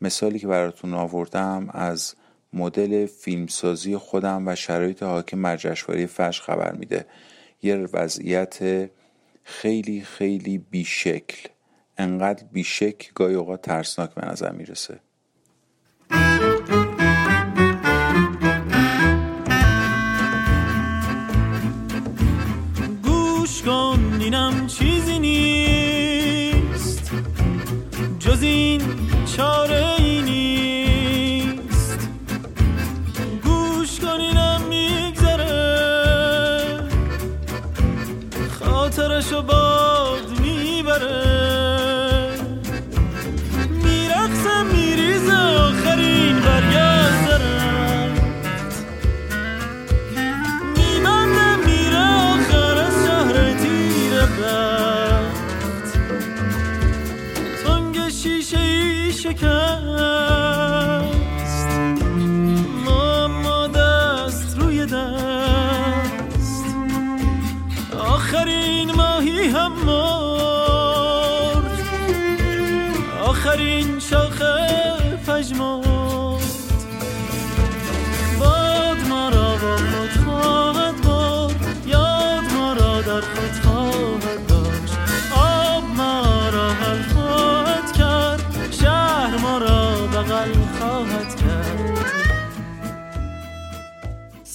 مثالی 0.01 0.39
که 0.39 0.47
براتون 0.47 0.93
آوردم 0.93 1.69
از 1.71 2.15
مدل 2.53 3.05
فیلمسازی 3.05 3.97
خودم 3.97 4.47
و 4.47 4.55
شرایط 4.55 5.03
حاکم 5.03 5.41
بر 5.41 5.57
جشنواره 5.57 6.05
فجر 6.05 6.41
خبر 6.41 6.71
میده. 6.71 7.05
یه 7.61 7.87
وضعیت 7.93 8.89
خیلی 9.43 10.01
خیلی 10.01 10.57
بیشکل. 10.57 11.49
انقدر 11.97 12.43
بیشکل 12.51 13.11
گاهی 13.15 13.35
اوقات 13.35 13.61
ترسناک 13.61 14.13
به 14.15 14.27
نظر 14.27 14.51
می‌رسه. 14.51 14.99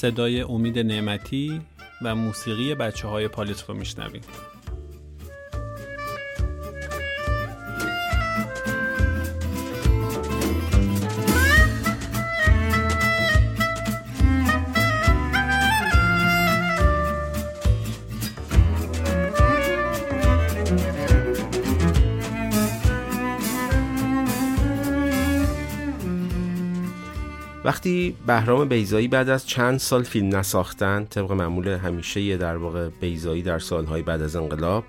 صدای 0.04 0.40
امید 0.40 0.78
نعمتی 0.78 1.60
و 2.02 2.14
موسیقی 2.14 2.74
بچه 2.74 3.08
های 3.08 3.28
پالیت 3.28 3.62
رو 3.62 3.74
میشنویم 3.74 4.22
وقتی 27.64 28.16
بهرام 28.26 28.68
بیزایی 28.68 29.08
بعد 29.08 29.28
از 29.28 29.46
چند 29.46 29.78
سال 29.78 30.02
فیلم 30.02 30.36
نساختن 30.36 31.04
طبق 31.04 31.32
معمول 31.32 31.68
همیشه 31.68 32.36
در 32.36 32.56
واقع 32.56 32.88
بیزایی 32.88 33.42
در 33.42 33.58
سالهای 33.58 34.02
بعد 34.02 34.22
از 34.22 34.36
انقلاب 34.36 34.84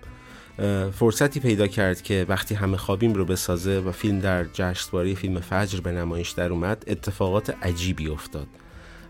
فرصتی 0.91 1.39
پیدا 1.39 1.67
کرد 1.67 2.01
که 2.01 2.25
وقتی 2.29 2.55
همه 2.55 2.77
خوابیم 2.77 3.13
رو 3.13 3.25
بسازه 3.25 3.79
و 3.79 3.91
فیلم 3.91 4.19
در 4.19 4.45
جشنواره 4.53 5.15
فیلم 5.15 5.39
فجر 5.39 5.79
به 5.79 5.91
نمایش 5.91 6.29
در 6.29 6.49
اومد 6.49 6.83
اتفاقات 6.87 7.55
عجیبی 7.61 8.09
افتاد. 8.09 8.47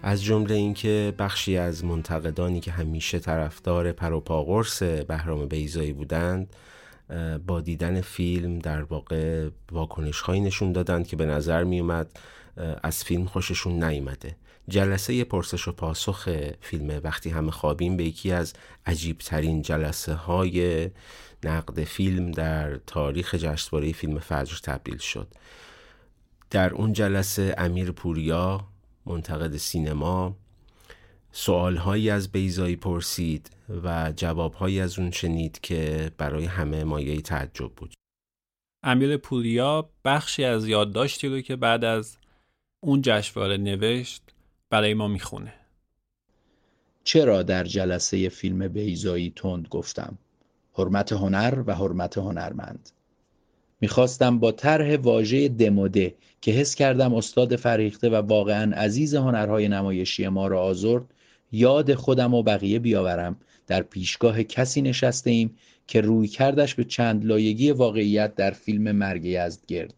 از 0.03 0.24
جمله 0.24 0.55
اینکه 0.55 1.13
بخشی 1.20 1.57
از 1.57 1.86
منتقدانی 1.86 2.59
که 2.59 2.72
همیشه 2.72 3.20
طرفدار 3.20 3.91
پروپاقرس 3.91 4.84
بهرام 4.84 5.45
بیزایی 5.45 5.93
بودند 5.93 6.55
با 7.47 7.61
دیدن 7.61 8.01
فیلم 8.01 8.59
در 8.59 8.82
واقع 8.82 9.49
واکنش 9.72 10.30
نشون 10.30 10.72
دادند 10.72 11.07
که 11.07 11.16
به 11.16 11.26
نظر 11.26 11.63
می 11.63 11.80
اومد 11.80 12.20
از 12.84 13.03
فیلم 13.03 13.26
خوششون 13.26 13.84
نیامده 13.84 14.36
جلسه 14.70 15.24
پرسش 15.24 15.68
و 15.68 15.72
پاسخ 15.72 16.30
فیلم 16.62 17.01
وقتی 17.03 17.30
همه 17.30 17.51
خوابیم 17.51 17.97
به 17.97 18.03
یکی 18.03 18.32
از 18.32 18.53
عجیب 18.86 19.18
ترین 19.18 19.62
جلسه 19.62 20.14
های 20.14 20.89
نقد 21.43 21.84
فیلم 21.84 22.32
در 22.32 22.76
تاریخ 22.78 23.36
جشنواره 23.36 23.91
فیلم 23.91 24.20
فجر 24.20 24.58
تبدیل 24.64 24.97
شد. 24.97 25.28
در 26.49 26.74
اون 26.74 26.93
جلسه 26.93 27.56
امیر 27.58 27.91
پوریا 27.91 28.68
منتقد 29.06 29.58
سینما 29.58 30.36
سوالهایی 31.32 32.10
از 32.10 32.32
بیزایی 32.32 32.76
پرسید 32.76 33.49
و 33.84 34.14
جوابهایی 34.16 34.80
از 34.80 34.99
اون 34.99 35.12
شنید 35.12 35.60
که 35.62 36.12
برای 36.18 36.45
همه 36.45 36.84
مایه 36.84 37.22
تعجب 37.22 37.72
بود. 37.76 37.93
امیر 38.84 39.18
پوریا 39.18 39.89
بخشی 40.06 40.43
از 40.43 40.68
یادداشتی 40.68 41.28
رو 41.28 41.41
که 41.41 41.56
بعد 41.56 41.84
از 41.84 42.18
اون 42.86 43.01
جشنواره 43.01 43.57
نوشت 43.57 44.21
برای 44.69 44.93
ما 44.93 45.07
می‌خونه. 45.07 45.53
چرا 47.03 47.43
در 47.43 47.63
جلسه 47.63 48.29
فیلم 48.29 48.67
بیزایی 48.67 49.33
تند 49.36 49.67
گفتم؟ 49.67 50.17
حرمت 50.73 51.13
هنر 51.13 51.63
و 51.67 51.75
حرمت 51.75 52.17
هنرمند. 52.17 52.89
می‌خواستم 53.81 54.39
با 54.39 54.51
طرح 54.51 54.95
واژه 54.95 55.47
دموده 55.47 56.15
که 56.41 56.51
حس 56.51 56.75
کردم 56.75 57.13
استاد 57.13 57.55
فریخته 57.55 58.09
و 58.09 58.15
واقعا 58.15 58.75
عزیز 58.75 59.15
هنرهای 59.15 59.67
نمایشی 59.67 60.27
ما 60.27 60.47
را 60.47 60.61
آزرد 60.61 61.05
یاد 61.51 61.93
خودم 61.93 62.33
و 62.33 62.43
بقیه 62.43 62.79
بیاورم. 62.79 63.38
در 63.67 63.81
پیشگاه 63.81 64.43
کسی 64.43 64.81
نشسته 64.81 65.29
ایم 65.29 65.57
که 65.88 66.01
روی 66.01 66.27
کردش 66.27 66.75
به 66.75 66.83
چند 66.83 67.25
لایگی 67.25 67.71
واقعیت 67.71 68.36
در 68.36 68.51
فیلم 68.51 68.91
مرگ 68.91 69.25
یزدگرد. 69.25 69.93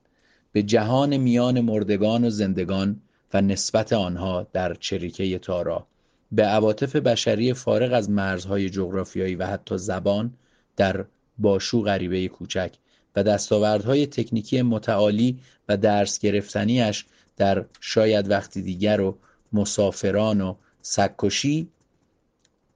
به 0.57 0.63
جهان 0.63 1.17
میان 1.17 1.61
مردگان 1.61 2.23
و 2.23 2.29
زندگان 2.29 3.01
و 3.33 3.41
نسبت 3.41 3.93
آنها 3.93 4.47
در 4.53 4.73
چریکه 4.73 5.39
تارا. 5.39 5.87
به 6.31 6.43
عواطف 6.43 6.95
بشری 6.95 7.53
فارغ 7.53 7.93
از 7.93 8.09
مرزهای 8.09 8.69
جغرافیایی 8.69 9.35
و 9.35 9.45
حتی 9.45 9.77
زبان 9.77 10.33
در 10.77 11.05
باشو 11.37 11.81
غریبه 11.81 12.27
کوچک 12.27 12.71
و 13.15 13.23
دستاوردهای 13.23 14.07
تکنیکی 14.07 14.61
متعالی 14.61 15.39
و 15.69 15.77
درس 15.77 16.19
گرفتنیش 16.19 17.05
در 17.37 17.65
شاید 17.79 18.29
وقتی 18.29 18.61
دیگر 18.61 19.01
و 19.01 19.17
مسافران 19.53 20.41
و 20.41 20.55
سکشی 20.81 21.67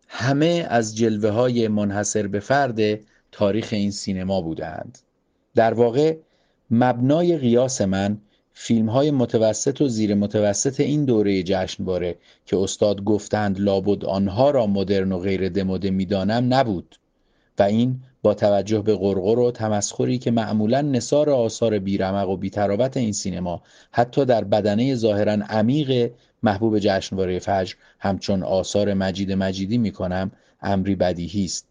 همه 0.07 0.67
از 0.69 0.97
جلوه 0.97 1.29
های 1.29 1.67
منحصر 1.67 2.27
به 2.27 2.39
فرد 2.39 2.99
تاریخ 3.31 3.69
این 3.71 3.91
سینما 3.91 4.41
بودند. 4.41 4.97
در 5.55 5.73
واقع 5.73 6.17
مبنای 6.73 7.37
قیاس 7.37 7.81
من 7.81 8.17
فیلم 8.53 8.89
های 8.89 9.11
متوسط 9.11 9.81
و 9.81 9.87
زیر 9.87 10.15
متوسط 10.15 10.79
این 10.79 11.05
دوره 11.05 11.43
جشنواره 11.43 12.15
که 12.45 12.57
استاد 12.57 13.03
گفتند 13.03 13.59
لابد 13.59 14.05
آنها 14.05 14.51
را 14.51 14.67
مدرن 14.67 15.11
و 15.11 15.19
غیر 15.19 15.49
دموده 15.49 15.91
می‌دانم 15.91 16.53
نبود 16.53 16.95
و 17.59 17.63
این 17.63 17.99
با 18.21 18.33
توجه 18.33 18.81
به 18.81 18.95
غرغر 18.95 19.39
و 19.39 19.51
تمسخری 19.51 20.17
که 20.17 20.31
معمولا 20.31 20.81
نصار 20.81 21.29
آثار 21.29 21.79
بیرمق 21.79 22.29
و 22.29 22.37
بیتراوت 22.37 22.97
این 22.97 23.11
سینما 23.11 23.61
حتی 23.91 24.25
در 24.25 24.43
بدنه 24.43 24.95
ظاهرا 24.95 25.31
عمیق 25.31 26.11
محبوب 26.43 26.79
جشنواره 26.79 27.39
فجر 27.39 27.73
همچون 27.99 28.43
آثار 28.43 28.93
مجید 28.93 29.31
مجیدی 29.31 29.77
می‌کنم 29.77 30.31
امری 30.61 30.95
بدیهی 30.95 31.45
است. 31.45 31.67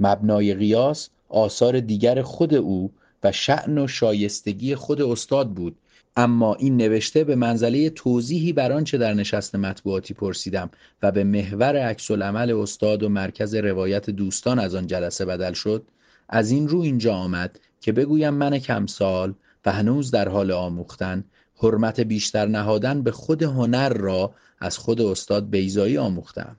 مبنای 0.00 0.54
قیاس 0.54 1.08
آثار 1.28 1.80
دیگر 1.80 2.22
خود 2.22 2.54
او 2.54 2.90
و 3.24 3.32
شعن 3.32 3.78
و 3.78 3.88
شایستگی 3.88 4.74
خود 4.74 5.02
استاد 5.02 5.50
بود. 5.50 5.76
اما 6.16 6.54
این 6.54 6.76
نوشته 6.76 7.24
به 7.24 7.36
منزله 7.36 7.90
توضیحی 7.90 8.52
بر 8.52 8.72
آنچه 8.72 8.98
در 8.98 9.14
نشست 9.14 9.54
مطبوعاتی 9.54 10.14
پرسیدم 10.14 10.70
و 11.02 11.12
به 11.12 11.24
محور 11.24 11.76
عکس 11.76 12.10
العمل 12.10 12.50
استاد 12.50 13.02
و 13.02 13.08
مرکز 13.08 13.54
روایت 13.54 14.10
دوستان 14.10 14.58
از 14.58 14.74
آن 14.74 14.86
جلسه 14.86 15.24
بدل 15.24 15.52
شد 15.52 15.82
از 16.28 16.50
این 16.50 16.68
رو 16.68 16.80
اینجا 16.80 17.14
آمد 17.14 17.60
که 17.80 17.92
بگویم 17.92 18.34
من 18.34 18.58
کمسال 18.58 19.34
و 19.66 19.72
هنوز 19.72 20.10
در 20.10 20.28
حال 20.28 20.50
آموختن 20.50 21.24
حرمت 21.56 22.00
بیشتر 22.00 22.46
نهادن 22.46 23.02
به 23.02 23.10
خود 23.10 23.42
هنر 23.42 23.88
را 23.88 24.34
از 24.60 24.78
خود 24.78 25.00
استاد 25.00 25.50
بیزایی 25.50 25.98
آموختم. 25.98 26.56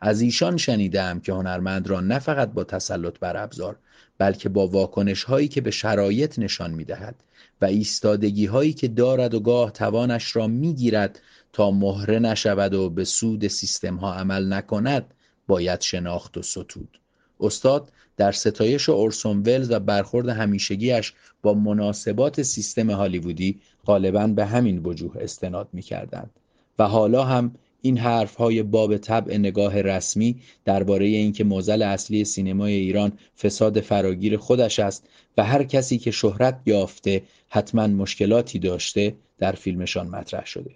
از 0.00 0.20
ایشان 0.20 0.56
شنیدم 0.56 1.20
که 1.20 1.32
هنرمند 1.32 1.86
را 1.86 2.00
نه 2.00 2.18
فقط 2.18 2.52
با 2.52 2.64
تسلط 2.64 3.18
بر 3.18 3.42
ابزار 3.42 3.76
بلکه 4.22 4.48
با 4.48 4.66
واکنش 4.66 5.24
هایی 5.24 5.48
که 5.48 5.60
به 5.60 5.70
شرایط 5.70 6.38
نشان 6.38 6.70
می 6.70 6.84
دهد 6.84 7.14
و 7.60 7.64
ایستادگی 7.64 8.46
هایی 8.46 8.72
که 8.72 8.88
دارد 8.88 9.34
و 9.34 9.40
گاه 9.40 9.70
توانش 9.70 10.36
را 10.36 10.46
می 10.46 10.74
گیرد 10.74 11.20
تا 11.52 11.70
مهره 11.70 12.18
نشود 12.18 12.74
و 12.74 12.90
به 12.90 13.04
سود 13.04 13.48
سیستم 13.48 13.96
ها 13.96 14.14
عمل 14.14 14.52
نکند 14.52 15.14
باید 15.46 15.80
شناخت 15.80 16.38
و 16.38 16.42
ستود. 16.42 17.00
استاد 17.40 17.92
در 18.16 18.32
ستایش 18.32 18.88
اورسون 18.88 19.38
ولز 19.38 19.70
و 19.70 19.78
برخورد 19.78 20.28
همیشگیش 20.28 21.12
با 21.42 21.54
مناسبات 21.54 22.42
سیستم 22.42 22.90
هالیوودی 22.90 23.60
غالبا 23.86 24.26
به 24.26 24.46
همین 24.46 24.78
وجوه 24.84 25.16
استناد 25.20 25.68
می 25.72 25.82
کردند 25.82 26.30
و 26.78 26.88
حالا 26.88 27.24
هم 27.24 27.54
این 27.84 27.98
حرف 27.98 28.34
های 28.34 28.62
باب 28.62 28.96
طبع 28.96 29.36
نگاه 29.36 29.80
رسمی 29.80 30.36
درباره 30.64 31.06
اینکه 31.06 31.44
موزل 31.44 31.82
اصلی 31.82 32.24
سینمای 32.24 32.72
ایران 32.72 33.12
فساد 33.38 33.80
فراگیر 33.80 34.36
خودش 34.36 34.78
است 34.78 35.08
و 35.36 35.44
هر 35.44 35.64
کسی 35.64 35.98
که 35.98 36.10
شهرت 36.10 36.60
یافته 36.66 37.22
حتما 37.48 37.86
مشکلاتی 37.86 38.58
داشته 38.58 39.14
در 39.38 39.52
فیلمشان 39.52 40.08
مطرح 40.08 40.46
شده. 40.46 40.70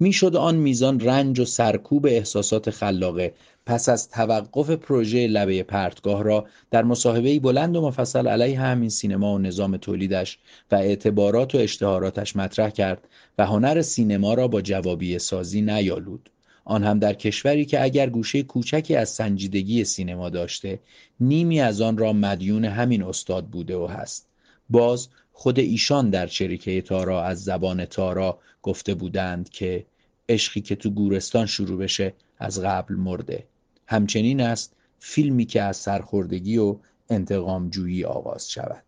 می‌شد 0.00 0.36
آن 0.36 0.56
میزان 0.56 1.00
رنج 1.00 1.40
و 1.40 1.44
سرکوب 1.44 2.06
احساسات 2.06 2.70
خلاقه 2.70 3.34
پس 3.66 3.88
از 3.88 4.10
توقف 4.10 4.70
پروژه 4.70 5.26
لبه 5.26 5.62
پرتگاه 5.62 6.22
را 6.22 6.46
در 6.70 6.84
مصاحبه 6.84 7.40
بلند 7.40 7.76
و 7.76 7.86
مفصل 7.86 8.28
علیه 8.28 8.60
همین 8.60 8.88
سینما 8.88 9.34
و 9.34 9.38
نظام 9.38 9.76
تولیدش 9.76 10.38
و 10.70 10.74
اعتبارات 10.74 11.54
و 11.54 11.58
اشتهاراتش 11.58 12.36
مطرح 12.36 12.70
کرد 12.70 13.08
و 13.38 13.46
هنر 13.46 13.82
سینما 13.82 14.34
را 14.34 14.48
با 14.48 14.60
جوابی 14.60 15.18
سازی 15.18 15.62
نیالود. 15.62 16.30
آن 16.68 16.84
هم 16.84 16.98
در 16.98 17.14
کشوری 17.14 17.64
که 17.64 17.82
اگر 17.82 18.10
گوشه 18.10 18.42
کوچکی 18.42 18.96
از 18.96 19.08
سنجیدگی 19.08 19.84
سینما 19.84 20.28
داشته 20.28 20.80
نیمی 21.20 21.60
از 21.60 21.80
آن 21.80 21.98
را 21.98 22.12
مدیون 22.12 22.64
همین 22.64 23.02
استاد 23.02 23.46
بوده 23.46 23.76
و 23.76 23.86
هست. 23.86 24.28
باز 24.70 25.08
خود 25.32 25.58
ایشان 25.58 26.10
در 26.10 26.26
چریکه 26.26 26.80
تارا 26.80 27.22
از 27.22 27.44
زبان 27.44 27.84
تارا 27.84 28.38
گفته 28.62 28.94
بودند 28.94 29.48
که 29.48 29.86
عشقی 30.28 30.60
که 30.60 30.76
تو 30.76 30.90
گورستان 30.90 31.46
شروع 31.46 31.78
بشه 31.78 32.14
از 32.38 32.60
قبل 32.60 32.94
مرده. 32.94 33.44
همچنین 33.86 34.40
است 34.40 34.76
فیلمی 34.98 35.44
که 35.44 35.62
از 35.62 35.76
سرخوردگی 35.76 36.58
و 36.58 36.76
انتقام 37.10 37.70
جویی 37.70 38.04
آغاز 38.04 38.50
شود. 38.50 38.84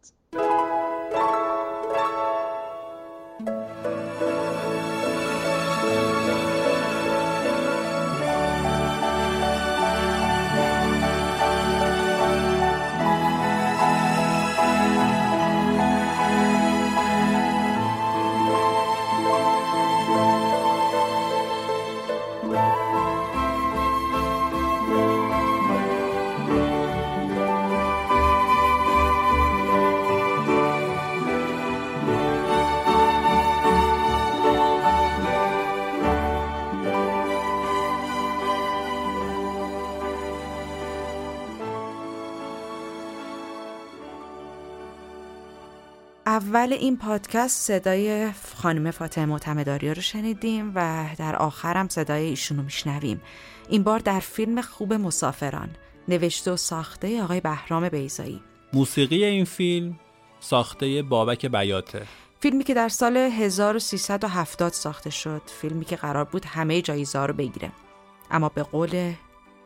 اول 46.39 46.73
این 46.73 46.97
پادکست 46.97 47.61
صدای 47.61 48.31
خانم 48.55 48.91
فاطمه 48.91 49.27
معتمداری 49.27 49.95
رو 49.95 50.01
شنیدیم 50.01 50.73
و 50.75 51.07
در 51.19 51.37
آخرم 51.37 51.89
صدای 51.89 52.25
ایشونو 52.25 52.63
میشنویم. 52.63 53.21
این 53.69 53.83
بار 53.83 53.99
در 53.99 54.21
فیلم 54.21 54.61
خوب 54.61 54.95
مسافران 54.95 55.69
نوشته 56.09 56.51
و 56.51 56.57
ساخته 56.57 57.23
آقای 57.23 57.41
بهرام 57.41 57.89
بیزایی 57.89 58.41
موسیقی 58.73 59.25
این 59.25 59.45
فیلم 59.45 59.99
ساخته 60.41 61.03
بابک 61.03 61.47
بیاته. 61.47 62.03
فیلمی 62.41 62.65
که 62.65 62.75
در 62.75 62.89
سال 62.89 63.17
1370 63.17 64.73
ساخته 64.73 65.11
شد 65.11 65.43
فیلمی 65.47 65.85
که 65.85 65.97
قرار 65.97 66.25
بود 66.25 66.45
همه 66.45 66.83
جایزه 66.83 67.27
رو 67.27 67.35
بگیره. 67.35 67.73
اما 68.31 68.49
به 68.49 68.63
قول 68.63 69.13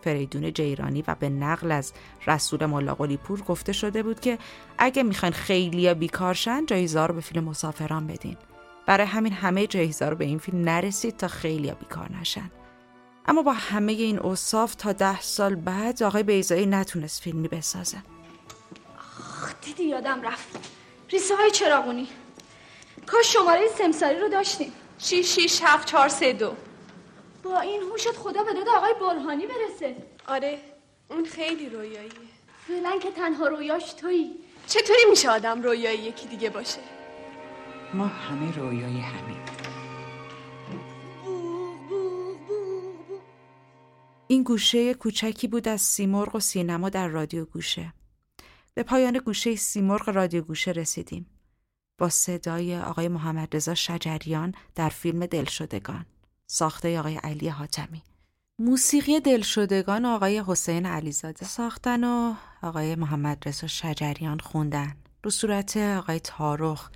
فریدون 0.02 0.52
جیرانی 0.52 1.04
و 1.08 1.14
به 1.20 1.28
نقل 1.28 1.72
از 1.72 1.92
رسول 2.26 2.66
ملاقلی 2.66 3.16
پور 3.16 3.40
گفته 3.40 3.72
شده 3.72 4.02
بود 4.02 4.20
که 4.20 4.38
اگه 4.78 5.02
می‌خواین 5.02 5.32
خیلی 5.32 5.94
بیکارشن 5.94 6.66
جایزه 6.66 7.06
رو 7.06 7.14
به 7.14 7.20
فیلم 7.20 7.44
مسافران 7.44 8.06
بدین. 8.06 8.36
برای 8.86 9.06
همین 9.06 9.32
همه 9.32 9.66
جایزه 9.66 10.08
رو 10.08 10.16
به 10.16 10.24
این 10.24 10.38
فیلم 10.38 10.68
نرسید 10.68 11.16
تا 11.16 11.28
خیلی 11.28 11.72
بیکار 11.72 12.10
نشن. 12.20 12.50
اما 13.26 13.42
با 13.42 13.52
همه 13.52 13.92
این 13.92 14.18
اوصاف 14.18 14.74
تا 14.74 14.92
ده 14.92 15.20
سال 15.20 15.54
بعد 15.54 16.02
آقای 16.02 16.22
بیزایی 16.22 16.66
نتونست 16.66 17.22
فیلمی 17.22 17.48
بسازه. 17.48 17.96
آخ 18.98 19.54
دیدی 19.64 19.84
یادم 19.84 20.22
رفت. 20.22 20.48
ریسه 21.10 21.36
های 21.36 21.50
چراغونی. 21.50 22.08
کاش 23.06 23.32
شماره 23.32 23.68
سمساری 23.78 24.18
رو 24.18 24.28
داشتیم. 24.28 24.72
6 24.98 25.38
6 25.38 25.60
7 25.64 25.88
4 25.88 26.08
3 26.08 26.32
2 26.32 26.56
با 27.42 27.60
این 27.60 27.82
هوشت 27.82 28.12
خدا 28.12 28.42
به 28.42 28.54
داد 28.54 28.68
آقای 28.68 28.94
برهانی 29.00 29.46
برسه. 29.46 29.96
آره 30.26 30.58
اون 31.10 31.24
خیلی 31.24 31.68
رویاییه. 31.68 32.12
فعلا 32.68 32.98
که 32.98 33.10
تنها 33.10 33.46
رویاش 33.46 33.92
تویی. 33.92 34.30
چطوری 34.66 35.00
میشه 35.10 35.30
آدم 35.30 35.62
رویایی 35.62 35.98
یکی 35.98 36.28
دیگه 36.28 36.50
باشه؟ 36.50 36.80
ما 37.94 38.06
همه 38.06 38.56
رویای 38.56 39.00
همین 39.00 39.36
این 44.26 44.42
گوشه 44.42 44.94
کوچکی 44.94 45.48
بود 45.48 45.68
از 45.68 45.80
سیمرغ 45.80 46.34
و 46.34 46.40
سینما 46.40 46.88
در 46.88 47.08
رادیو 47.08 47.44
گوشه. 47.44 47.92
به 48.74 48.82
پایان 48.82 49.18
گوشه 49.18 49.56
سیمرغ 49.56 50.08
رادیو 50.08 50.42
گوشه 50.42 50.70
رسیدیم. 50.70 51.26
با 51.98 52.08
صدای 52.08 52.78
آقای 52.78 53.08
محمد 53.08 53.56
رضا 53.56 53.74
شجریان 53.74 54.54
در 54.74 54.88
فیلم 54.88 55.26
دلشدگان. 55.26 56.06
ساخته 56.52 56.98
آقای 56.98 57.16
علی 57.16 57.48
حاتمی. 57.48 58.02
موسیقی 58.58 59.20
دلشدگان 59.20 60.04
آقای 60.04 60.42
حسین 60.46 60.86
علیزاده. 60.86 61.46
ساختن 61.46 62.04
و 62.04 62.34
آقای 62.62 62.94
محمد 62.94 63.48
رضا 63.48 63.66
شجریان 63.66 64.38
خوندن. 64.38 64.96
رو 65.22 65.30
صورت 65.30 65.76
آقای 65.76 66.20
تارخ 66.20 66.90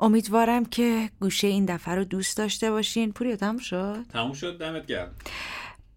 امیدوارم 0.00 0.64
که 0.64 1.10
گوشه 1.20 1.46
این 1.46 1.64
دفعه 1.64 1.94
رو 1.94 2.04
دوست 2.04 2.36
داشته 2.36 2.70
باشین. 2.70 3.12
پوری 3.12 3.36
تموم 3.36 3.58
شد؟ 3.58 4.06
تموم 4.12 4.32
شد 4.32 4.58
دمت 4.58 4.86
گرم. 4.86 5.14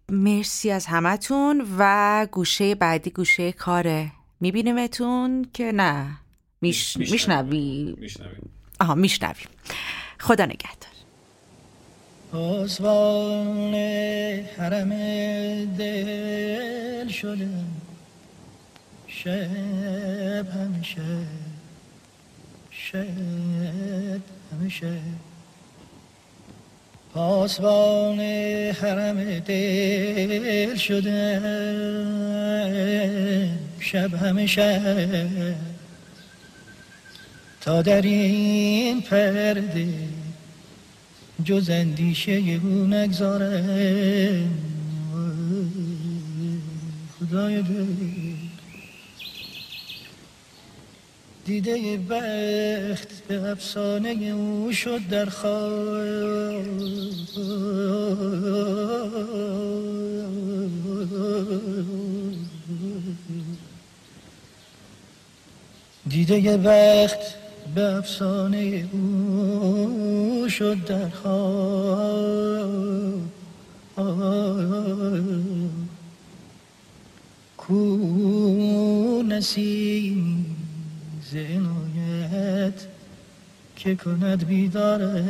مرسی 0.08 0.70
از 0.70 0.86
همتون 0.86 1.66
و 1.78 2.26
گوشه 2.32 2.74
بعدی 2.74 3.10
گوشه 3.10 3.52
کاره. 3.52 4.12
میبینیمتون 4.40 5.46
که 5.52 5.72
نه. 5.72 6.18
میش... 6.60 6.96
میشنوی. 6.96 7.94
میشنوی 7.98 8.36
آها 8.80 8.94
میشنویم. 8.94 9.48
خدا 10.20 10.44
نگهدار. 10.44 10.95
پاسبان 12.32 13.74
حرم 14.58 14.90
دل 15.78 17.08
شده 17.08 17.48
شب 19.06 20.46
همیشه 20.50 21.02
شب 22.92 24.20
همیشه. 24.52 24.92
پاسبان 27.14 28.20
حرم 28.70 29.38
دل 29.38 30.74
شده 30.76 31.40
شب 33.80 34.14
همیشه. 34.14 34.80
تا 37.60 37.82
در 37.82 38.02
این 38.02 39.00
پرده 39.00 39.88
جز 41.44 41.70
اندیشه 41.70 42.32
او 42.32 42.86
نگذاره. 42.86 44.44
خدای 47.20 47.62
دل. 47.62 47.86
دیده 51.44 51.96
بخت 51.96 53.08
به 53.28 53.50
افسانه 53.50 54.10
او 54.10 54.72
شد 54.72 55.08
در 55.08 55.24
خواب 55.24 56.66
دیده 66.08 66.56
بخت 66.56 67.35
به 67.76 67.96
افسانه 67.96 68.88
او 68.92 70.46
شد 70.48 70.84
در 70.84 71.08
کو 77.56 79.22
نسیم 79.28 80.46
زنایت 81.32 82.86
که 83.76 83.94
کند 83.96 84.46
بیداره 84.46 85.24